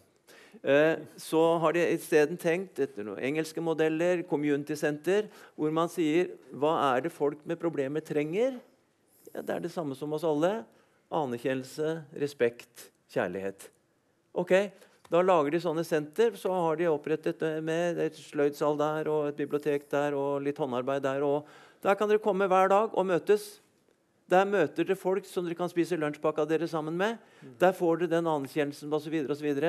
[0.62, 5.28] Eh, så har de isteden tenkt etter noen engelske modeller, community center,
[5.58, 8.60] hvor man sier hva er det folk med problemer trenger?
[9.34, 10.62] Ja, det er det samme som oss alle.
[11.14, 13.68] Anerkjennelse, respekt, kjærlighet.
[14.34, 14.52] Ok,
[15.12, 16.32] Da lager de sånne senter.
[16.34, 21.04] Så har de opprettet med et sløydsal der og et bibliotek der og litt håndarbeid
[21.04, 21.22] der.
[21.22, 21.46] og
[21.84, 23.60] Der kan dere komme hver dag og møtes.
[24.26, 27.18] Der møter dere folk som dere kan spise lunsjpakka dere sammen med.
[27.60, 29.60] Der får dere den anerkjennelsen osv.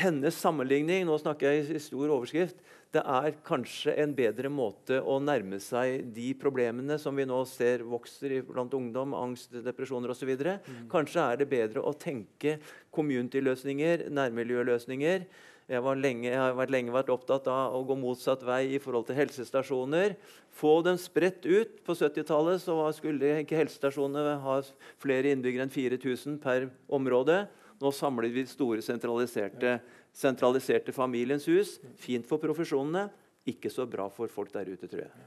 [0.00, 2.56] Hennes sammenligning nå snakker jeg i stor overskrift,
[2.94, 7.82] det er kanskje en bedre måte å nærme seg de problemene som vi nå ser
[7.86, 10.30] vokser blant ungdom, angst, depresjoner osv.
[10.34, 10.84] Mm.
[10.92, 12.58] Kanskje er det bedre å tenke
[12.94, 15.26] community-løsninger, nærmiljøløsninger.
[15.64, 19.08] Jeg, lenge, jeg, har vært lenge vært opptatt av å gå motsatt vei i forhold
[19.08, 20.14] til helsestasjoner.
[20.54, 21.78] Få dem spredt ut.
[21.86, 22.62] På 70-tallet
[22.98, 24.58] skulle ikke helsestasjonene ha
[25.02, 27.46] flere innbyggere enn 4000 per område.
[27.80, 29.78] Nå samler vi store sentraliserte,
[30.14, 31.78] sentraliserte Familiens hus.
[32.00, 33.08] Fint for profesjonene,
[33.50, 35.24] ikke så bra for folk der ute, tror jeg.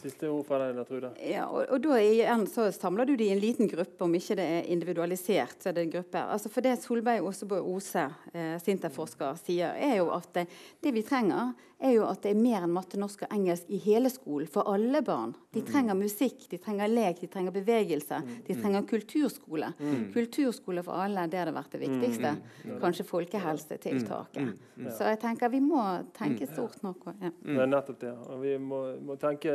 [0.00, 1.10] Siste ord fra deg, Trude.
[1.26, 4.36] Ja, og, og, da igjen så samler du de i en liten gruppe, om ikke
[4.38, 5.58] det er individualisert.
[5.58, 6.22] så er det en gruppe.
[6.22, 10.46] Altså For det Solveig Osebø Ose, eh, Sintef-forsker, sier, er jo at det,
[10.80, 13.78] det, vi trenger, er jo at det er mer enn matte, norsk og engelsk i
[13.80, 14.48] hele skolen.
[14.50, 15.32] For alle barn.
[15.54, 18.20] De trenger musikk, de trenger lek, de trenger bevegelse.
[18.46, 19.72] De trenger kulturskole.
[20.14, 22.34] Kulturskole for alle, det hadde vært det viktigste.
[22.82, 24.54] Kanskje folkehelsetiltaket.
[24.90, 25.82] Så jeg tenker vi må
[26.16, 27.10] tenke stort nok.
[27.20, 27.32] Ja.
[27.32, 28.14] Det er nettopp det.
[28.28, 29.52] Og vi må, må tenke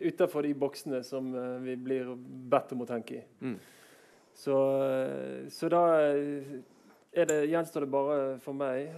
[0.00, 2.14] utenfor de boksene som uh, vi blir
[2.50, 3.24] bedt om å tenke i.
[3.44, 3.56] Mm.
[4.34, 5.84] Så, uh, så, da
[7.14, 8.94] er det, gjenstår det bare for meg,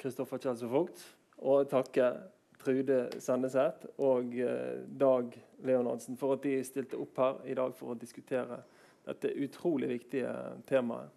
[0.00, 1.02] Kristoffer Kjelsrud Vogt,
[1.42, 2.12] å takke
[2.60, 5.32] Trude Sandeseth og uh, Dag
[5.64, 8.60] Leonardsen for at de stilte opp her i dag for å diskutere
[9.06, 10.34] dette utrolig viktige
[10.68, 11.08] temaet.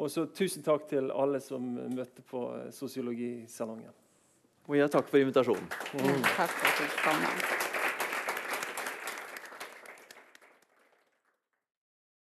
[0.00, 1.62] Og så tusen takk til alle som
[1.92, 3.92] møtte på Sosiologisalongen.
[4.70, 5.66] Og jeg takker for invitasjonen.
[5.98, 6.22] Mm.
[6.30, 7.69] Takk for at du kom.